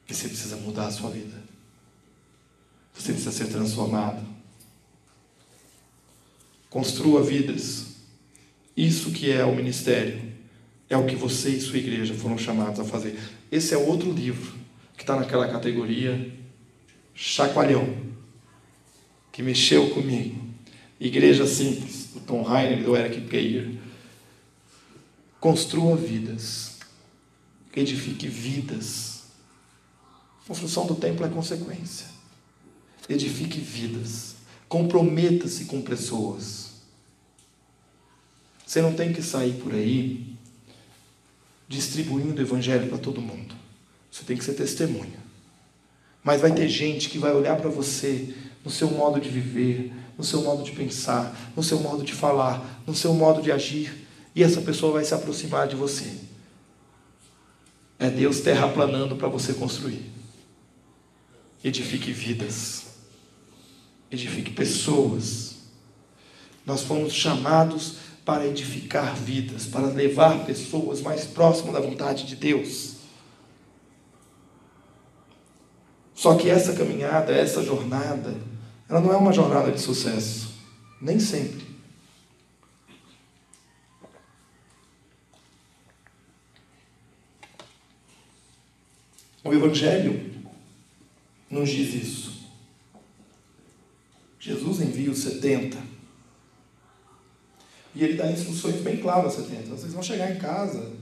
E 0.09 0.15
você 0.15 0.29
precisa 0.29 0.57
mudar 0.57 0.89
a 0.89 0.91
sua 0.91 1.09
vida. 1.11 1.41
Você 2.93 3.13
precisa 3.13 3.33
ser 3.33 3.47
transformado. 3.47 4.23
Construa 6.69 7.23
vidas. 7.23 7.95
Isso 8.77 9.13
que 9.13 9.31
é 9.31 9.45
o 9.45 9.55
ministério. 9.55 10.31
É 10.89 10.97
o 10.97 11.07
que 11.07 11.15
você 11.15 11.51
e 11.51 11.61
sua 11.61 11.79
igreja 11.79 12.13
foram 12.15 12.37
chamados 12.37 12.81
a 12.81 12.85
fazer. 12.85 13.19
Esse 13.51 13.75
é 13.75 13.79
outro 13.79 14.13
livro 14.13 14.53
que 14.97 15.03
está 15.03 15.17
naquela 15.17 15.49
categoria 15.49 16.31
chacoalhão, 17.15 18.10
que 19.33 19.43
mexeu 19.43 19.91
comigo. 19.91 20.49
Igreja 20.99 21.47
Simples, 21.47 22.09
do 22.13 22.21
Tom 22.21 22.43
Heiner 22.43 22.85
do 22.85 22.97
Eric 22.97 23.29
Geiger. 23.29 23.71
Construa 25.41 25.97
vidas. 25.97 26.79
Edifique 27.75 28.29
vidas. 28.29 29.23
A 30.45 30.49
construção 30.49 30.87
do 30.87 30.95
templo 30.95 31.25
é 31.25 31.29
consequência. 31.29 32.07
Edifique 33.09 33.59
vidas. 33.59 34.37
Comprometa-se 34.69 35.65
com 35.65 35.81
pessoas. 35.81 36.71
Você 38.67 38.83
não 38.83 38.93
tem 38.93 39.13
que 39.13 39.23
sair 39.23 39.55
por 39.55 39.75
aí 39.75 40.37
distribuindo 41.67 42.41
o 42.41 42.45
evangelho 42.45 42.89
para 42.89 42.99
todo 42.99 43.21
mundo. 43.21 43.55
Você 44.11 44.25
tem 44.25 44.37
que 44.37 44.45
ser 44.45 44.55
testemunha. 44.55 45.19
Mas 46.23 46.41
vai 46.41 46.53
ter 46.53 46.69
gente 46.69 47.09
que 47.09 47.19
vai 47.19 47.33
olhar 47.33 47.57
para 47.57 47.71
você 47.71 48.35
no 48.65 48.71
seu 48.71 48.91
modo 48.91 49.21
de 49.21 49.29
viver, 49.29 49.93
no 50.17 50.25
seu 50.25 50.43
modo 50.43 50.63
de 50.63 50.73
pensar, 50.73 51.53
no 51.57 51.63
seu 51.63 51.81
modo 51.81 52.05
de 52.05 52.13
falar, 52.13 52.83
no 52.87 52.95
seu 52.95 53.15
modo 53.15 53.41
de 53.41 53.51
agir 53.51 54.07
e 54.35 54.43
essa 54.43 54.61
pessoa 54.61 54.93
vai 54.93 55.05
se 55.05 55.15
aproximar 55.15 55.67
de 55.67 55.77
você. 55.77 56.11
É 57.99 58.09
Deus 58.09 58.41
terraplanando 58.41 59.17
para 59.17 59.29
você 59.29 59.53
construir. 59.53 60.11
Edifique 61.63 62.13
vidas. 62.13 62.85
Edifique 64.11 64.51
pessoas. 64.53 65.57
Nós 66.65 66.83
fomos 66.83 67.13
chamados 67.13 67.97
para 68.25 68.47
edificar 68.47 69.15
vidas, 69.15 69.67
para 69.67 69.89
levar 69.89 70.45
pessoas 70.47 71.01
mais 71.03 71.25
próximas 71.25 71.75
da 71.75 71.81
vontade 71.81 72.27
de 72.27 72.37
Deus. 72.37 73.00
Só 76.21 76.35
que 76.35 76.51
essa 76.51 76.75
caminhada, 76.75 77.33
essa 77.33 77.63
jornada, 77.63 78.37
ela 78.87 79.01
não 79.01 79.11
é 79.11 79.17
uma 79.17 79.33
jornada 79.33 79.73
de 79.73 79.81
sucesso. 79.81 80.53
Nem 81.01 81.19
sempre. 81.19 81.65
O 89.43 89.51
Evangelho 89.51 90.45
nos 91.49 91.71
diz 91.71 91.95
isso. 91.95 92.47
Jesus 94.39 94.83
envia 94.83 95.11
os 95.11 95.21
70. 95.21 95.79
E 97.95 98.05
ele 98.05 98.19
dá 98.19 98.31
instruções 98.31 98.83
bem 98.83 98.99
claras 98.99 99.39
aos 99.39 99.47
70. 99.47 99.71
Vocês 99.71 99.95
vão 99.95 100.03
chegar 100.03 100.31
em 100.31 100.39
casa, 100.39 100.93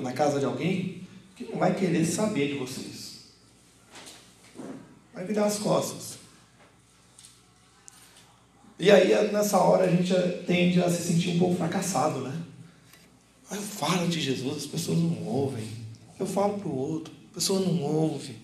na 0.00 0.14
casa 0.14 0.38
de 0.38 0.46
alguém, 0.46 1.06
que 1.36 1.44
não 1.44 1.58
vai 1.58 1.74
querer 1.74 2.06
saber 2.06 2.54
de 2.54 2.58
vocês. 2.58 3.01
Vai 5.14 5.24
virar 5.24 5.46
as 5.46 5.58
costas. 5.58 6.18
E 8.78 8.90
aí, 8.90 9.30
nessa 9.30 9.58
hora, 9.58 9.84
a 9.84 9.90
gente 9.90 10.12
tende 10.46 10.82
a 10.82 10.90
se 10.90 11.02
sentir 11.02 11.30
um 11.30 11.38
pouco 11.38 11.56
fracassado, 11.56 12.20
né? 12.20 12.42
Eu 13.50 13.60
falo 13.60 14.08
de 14.08 14.20
Jesus, 14.20 14.64
as 14.64 14.66
pessoas 14.66 14.98
não 14.98 15.24
ouvem. 15.26 15.68
Eu 16.18 16.26
falo 16.26 16.58
para 16.58 16.68
o 16.68 16.76
outro. 16.76 17.12
A 17.30 17.34
pessoa 17.34 17.60
não 17.60 17.82
ouve. 17.82 18.36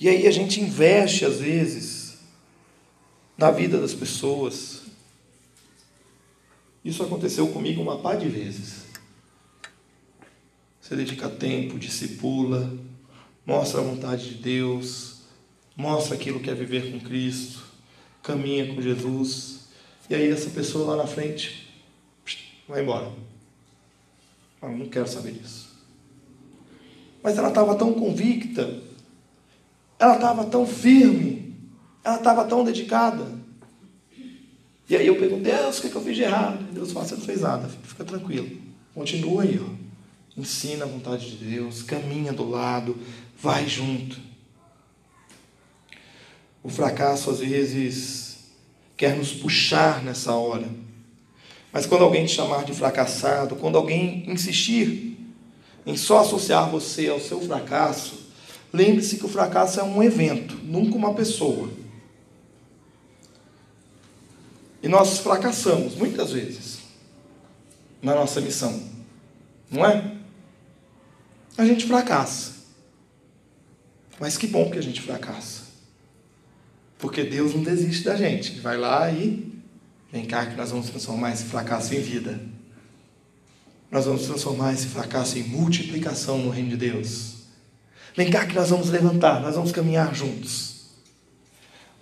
E 0.00 0.08
aí 0.08 0.26
a 0.26 0.30
gente 0.30 0.60
investe, 0.60 1.24
às 1.24 1.36
vezes, 1.36 2.18
na 3.38 3.50
vida 3.50 3.80
das 3.80 3.94
pessoas. 3.94 4.82
Isso 6.84 7.02
aconteceu 7.02 7.48
comigo 7.48 7.80
uma 7.80 7.98
par 7.98 8.16
de 8.16 8.28
vezes. 8.28 8.84
Você 10.80 10.94
dedica 10.96 11.28
tempo, 11.30 11.78
discipula, 11.78 12.76
mostra 13.46 13.80
a 13.80 13.84
vontade 13.84 14.30
de 14.30 14.34
Deus, 14.36 15.22
mostra 15.76 16.14
aquilo 16.14 16.40
que 16.40 16.50
é 16.50 16.54
viver 16.54 16.92
com 16.92 17.00
Cristo, 17.00 17.62
caminha 18.22 18.74
com 18.74 18.80
Jesus, 18.80 19.68
e 20.08 20.14
aí 20.14 20.30
essa 20.30 20.50
pessoa 20.50 20.94
lá 20.94 21.02
na 21.02 21.06
frente 21.06 21.68
vai 22.68 22.82
embora. 22.82 23.10
Eu 24.62 24.70
não 24.70 24.88
quero 24.88 25.06
saber 25.06 25.32
disso. 25.32 25.74
Mas 27.22 27.38
ela 27.38 27.48
estava 27.48 27.74
tão 27.74 27.92
convicta, 27.94 28.82
ela 29.98 30.14
estava 30.14 30.44
tão 30.44 30.66
firme, 30.66 31.54
ela 32.02 32.16
estava 32.16 32.44
tão 32.44 32.64
dedicada. 32.64 33.26
E 34.88 34.96
aí 34.96 35.06
eu 35.06 35.16
perguntei, 35.16 35.52
Deus, 35.52 35.78
o 35.78 35.80
que, 35.80 35.86
é 35.86 35.90
que 35.90 35.96
eu 35.96 36.02
fiz 36.02 36.16
de 36.16 36.22
errado? 36.22 36.62
Deus 36.72 36.92
falou, 36.92 37.08
você 37.08 37.14
não 37.14 37.22
fez 37.22 37.40
nada, 37.40 37.68
fica 37.68 38.04
tranquilo. 38.04 38.50
Continua 38.94 39.42
aí, 39.42 39.58
ó. 39.58 39.84
Ensina 40.36 40.84
a 40.84 40.88
vontade 40.88 41.30
de 41.30 41.44
Deus, 41.44 41.82
caminha 41.82 42.32
do 42.32 42.48
lado, 42.48 42.98
vai 43.36 43.68
junto. 43.68 44.18
O 46.62 46.68
fracasso 46.68 47.30
às 47.30 47.40
vezes 47.40 48.38
quer 48.96 49.16
nos 49.16 49.32
puxar 49.32 50.02
nessa 50.02 50.32
hora. 50.32 50.68
Mas 51.72 51.86
quando 51.86 52.04
alguém 52.04 52.24
te 52.24 52.32
chamar 52.32 52.64
de 52.64 52.72
fracassado, 52.72 53.56
quando 53.56 53.76
alguém 53.76 54.24
insistir 54.30 55.18
em 55.84 55.96
só 55.96 56.20
associar 56.20 56.70
você 56.70 57.08
ao 57.08 57.20
seu 57.20 57.40
fracasso, 57.40 58.30
lembre-se 58.72 59.16
que 59.16 59.26
o 59.26 59.28
fracasso 59.28 59.80
é 59.80 59.82
um 59.82 60.02
evento, 60.02 60.54
nunca 60.62 60.96
uma 60.96 61.14
pessoa. 61.14 61.68
E 64.82 64.88
nós 64.88 65.18
fracassamos 65.18 65.96
muitas 65.96 66.32
vezes 66.32 66.78
na 68.00 68.14
nossa 68.14 68.40
missão, 68.40 68.82
não 69.70 69.84
é? 69.84 70.12
A 71.56 71.64
gente 71.64 71.86
fracassa. 71.86 72.53
Mas 74.18 74.36
que 74.36 74.46
bom 74.46 74.70
que 74.70 74.78
a 74.78 74.82
gente 74.82 75.00
fracassa. 75.00 75.64
Porque 76.98 77.24
Deus 77.24 77.54
não 77.54 77.62
desiste 77.62 78.04
da 78.04 78.16
gente. 78.16 78.60
Vai 78.60 78.76
lá 78.76 79.10
e 79.10 79.52
vem 80.12 80.24
cá 80.24 80.46
que 80.46 80.56
nós 80.56 80.70
vamos 80.70 80.88
transformar 80.90 81.32
esse 81.32 81.44
fracasso 81.44 81.94
em 81.94 82.00
vida 82.00 82.40
nós 83.94 84.06
vamos 84.06 84.24
transformar 84.26 84.72
esse 84.72 84.88
fracasso 84.88 85.38
em 85.38 85.44
multiplicação 85.44 86.38
no 86.38 86.50
reino 86.50 86.70
de 86.70 86.76
Deus. 86.76 87.34
Vem 88.16 88.28
cá 88.28 88.44
que 88.44 88.52
nós 88.52 88.70
vamos 88.70 88.90
levantar, 88.90 89.40
nós 89.40 89.54
vamos 89.54 89.70
caminhar 89.70 90.12
juntos. 90.12 90.86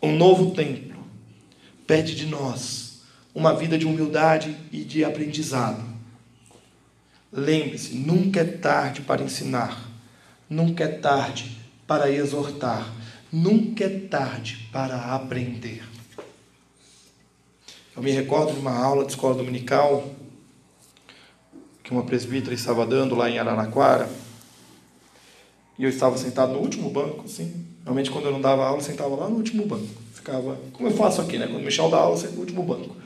Um 0.03 0.17
novo 0.17 0.53
templo 0.53 1.05
pede 1.87 2.15
de 2.15 2.25
nós 2.25 3.03
uma 3.35 3.55
vida 3.55 3.77
de 3.77 3.87
humildade 3.87 4.57
e 4.73 4.85
de 4.85 5.05
aprendizado. 5.05 5.85
Lembre-se, 7.31 7.95
nunca 7.95 8.41
é 8.41 8.45
tarde 8.45 9.03
para 9.03 9.23
ensinar, 9.23 9.87
nunca 10.49 10.85
é 10.85 10.89
tarde 10.89 11.59
para 11.93 12.11
exortar, 12.11 12.91
nunca 13.31 13.85
é 13.85 13.89
tarde 13.91 14.67
para 14.73 15.15
aprender. 15.15 15.85
Eu 17.95 18.03
me 18.03 18.11
recordo 18.11 18.55
de 18.55 18.61
uma 18.61 18.75
aula 18.75 19.05
de 19.05 19.13
escola 19.13 19.35
dominical 19.35 20.03
que 21.85 21.91
uma 21.91 22.03
presbítera 22.03 22.55
estava 22.55 22.87
dando 22.87 23.15
lá 23.15 23.29
em 23.29 23.39
Araraquara. 23.39 24.09
E 25.79 25.85
eu 25.85 25.91
estava 25.91 26.17
sentado 26.17 26.55
no 26.55 26.61
último 26.61 26.89
banco, 26.89 27.25
assim. 27.27 27.67
Realmente, 27.85 28.11
quando 28.11 28.25
eu 28.25 28.33
não 28.33 28.41
dava 28.41 28.65
aula, 28.65 28.79
eu 28.79 28.83
sentava 28.83 29.15
lá 29.15 29.29
no 29.29 29.37
último 29.37 29.67
banco. 29.67 29.89
Ficava, 30.15 30.59
como 30.73 30.89
eu 30.89 30.97
faço 30.97 31.21
aqui, 31.21 31.37
né? 31.37 31.47
Quando 31.47 31.61
o 31.61 31.65
Michel 31.65 31.91
dá 31.91 31.99
aula, 31.99 32.15
eu 32.15 32.21
sento 32.21 32.35
no 32.37 32.41
último 32.41 32.63
banco. 32.63 32.97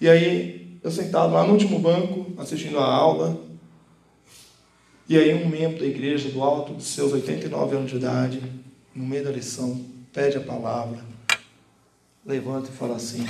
E 0.00 0.08
aí, 0.08 0.78
eu 0.82 0.90
sentado 0.90 1.34
lá 1.34 1.46
no 1.46 1.52
último 1.52 1.78
banco, 1.78 2.32
assistindo 2.38 2.78
a 2.78 2.86
aula. 2.86 3.38
E 5.06 5.18
aí, 5.18 5.34
um 5.34 5.48
membro 5.48 5.80
da 5.80 5.86
igreja, 5.86 6.30
do 6.30 6.42
alto 6.42 6.72
dos 6.72 6.86
seus 6.86 7.12
89 7.12 7.76
anos 7.76 7.90
de 7.90 7.96
idade, 7.96 8.42
no 8.94 9.04
meio 9.04 9.24
da 9.24 9.30
lição, 9.30 9.84
pede 10.12 10.38
a 10.38 10.40
palavra, 10.40 11.04
levanta 12.24 12.70
e 12.70 12.72
fala 12.72 12.96
assim: 12.96 13.26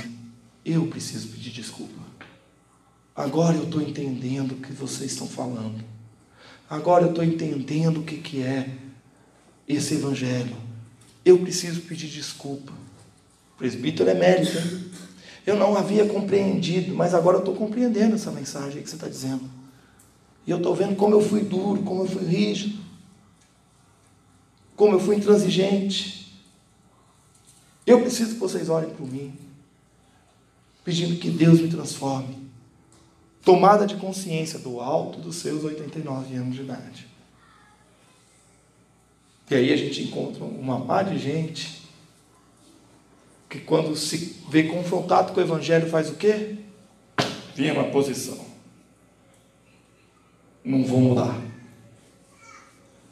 Eu 0.63 0.87
preciso 0.87 1.27
pedir 1.27 1.51
desculpa. 1.51 2.05
Agora 3.13 3.57
eu 3.57 3.63
estou 3.63 3.81
entendendo 3.81 4.53
o 4.53 4.55
que 4.55 4.71
vocês 4.71 5.11
estão 5.11 5.27
falando. 5.27 5.83
Agora 6.69 7.03
eu 7.03 7.09
estou 7.09 7.23
entendendo 7.23 7.99
o 7.99 8.03
que, 8.03 8.17
que 8.17 8.41
é 8.41 8.69
esse 9.67 9.95
evangelho. 9.95 10.55
Eu 11.23 11.39
preciso 11.39 11.81
pedir 11.81 12.07
desculpa. 12.07 12.71
O 12.71 13.57
presbítero 13.57 14.09
é 14.09 14.13
mérito. 14.13 14.57
Hein? 14.57 14.91
Eu 15.45 15.55
não 15.55 15.77
havia 15.77 16.05
compreendido, 16.07 16.95
mas 16.95 17.13
agora 17.13 17.37
eu 17.37 17.39
estou 17.39 17.55
compreendendo 17.55 18.15
essa 18.15 18.31
mensagem 18.31 18.81
que 18.81 18.89
você 18.89 18.95
está 18.95 19.07
dizendo. 19.07 19.49
E 20.45 20.51
eu 20.51 20.57
estou 20.57 20.75
vendo 20.75 20.95
como 20.95 21.15
eu 21.15 21.21
fui 21.21 21.41
duro, 21.41 21.81
como 21.83 22.03
eu 22.03 22.07
fui 22.07 22.23
rígido, 22.23 22.77
como 24.75 24.93
eu 24.93 24.99
fui 24.99 25.15
intransigente. 25.15 26.33
Eu 27.85 28.01
preciso 28.01 28.33
que 28.33 28.39
vocês 28.39 28.69
olhem 28.69 28.89
para 28.89 29.05
mim, 29.05 29.33
pedindo 30.83 31.19
que 31.19 31.29
Deus 31.29 31.59
me 31.59 31.69
transforme. 31.69 32.45
Tomada 33.43 33.85
de 33.85 33.95
consciência 33.95 34.59
do 34.59 34.79
alto 34.79 35.19
dos 35.19 35.35
seus 35.37 35.63
89 35.63 36.35
anos 36.35 36.55
de 36.55 36.61
idade. 36.61 37.07
E 39.49 39.55
aí 39.55 39.71
a 39.71 39.77
gente 39.77 40.01
encontra 40.01 40.43
uma 40.43 40.85
par 40.85 41.05
de 41.05 41.19
gente 41.19 41.83
que 43.47 43.59
quando 43.59 43.95
se 43.95 44.37
vê 44.49 44.63
confrontado 44.63 45.31
com 45.31 45.39
o 45.39 45.43
Evangelho 45.43 45.89
faz 45.89 46.09
o 46.09 46.15
quê? 46.15 46.55
Vinha 47.55 47.73
uma 47.73 47.85
posição. 47.85 48.44
Não 50.65 50.83
vou 50.83 50.99
mudar. 50.99 51.39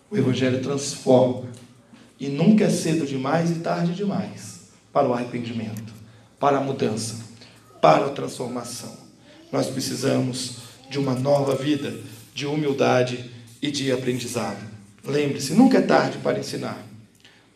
O 0.09 0.17
Evangelho 0.17 0.61
transforma. 0.61 1.47
E 2.19 2.27
nunca 2.27 2.65
é 2.65 2.69
cedo 2.69 3.05
demais 3.05 3.51
e 3.51 3.55
tarde 3.55 3.93
demais 3.93 4.61
para 4.91 5.07
o 5.07 5.13
arrependimento, 5.13 5.93
para 6.39 6.57
a 6.57 6.61
mudança, 6.61 7.17
para 7.81 8.07
a 8.07 8.09
transformação. 8.09 8.95
Nós 9.51 9.67
precisamos 9.67 10.57
de 10.89 10.97
uma 10.97 11.13
nova 11.13 11.55
vida, 11.55 11.95
de 12.33 12.45
humildade 12.45 13.29
e 13.61 13.69
de 13.69 13.91
aprendizado. 13.91 14.63
Lembre-se, 15.05 15.53
nunca 15.53 15.79
é 15.79 15.81
tarde 15.81 16.17
para 16.19 16.39
ensinar, 16.39 16.81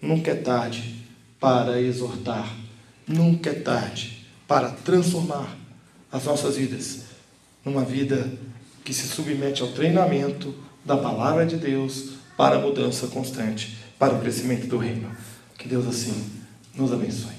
nunca 0.01 0.31
é 0.31 0.35
tarde 0.35 1.05
para 1.39 1.81
exortar, 1.81 2.53
nunca 3.07 3.51
é 3.51 3.53
tarde 3.53 4.27
para 4.47 4.69
transformar 4.69 5.55
as 6.11 6.25
nossas 6.25 6.57
vidas 6.57 7.03
numa 7.63 7.83
vida 7.83 8.31
que 8.88 8.93
se 8.93 9.05
submete 9.05 9.61
ao 9.61 9.67
treinamento 9.67 10.55
da 10.85 10.95
palavra 10.95 11.45
de 11.45 11.57
Deus 11.57 12.11
para 12.38 12.55
a 12.55 12.59
mudança 12.61 13.07
constante, 13.07 13.77
para 13.99 14.13
o 14.13 14.21
crescimento 14.21 14.65
do 14.65 14.77
reino. 14.77 15.11
Que 15.57 15.67
Deus 15.67 15.85
assim 15.85 16.13
nos 16.73 16.93
abençoe. 16.93 17.36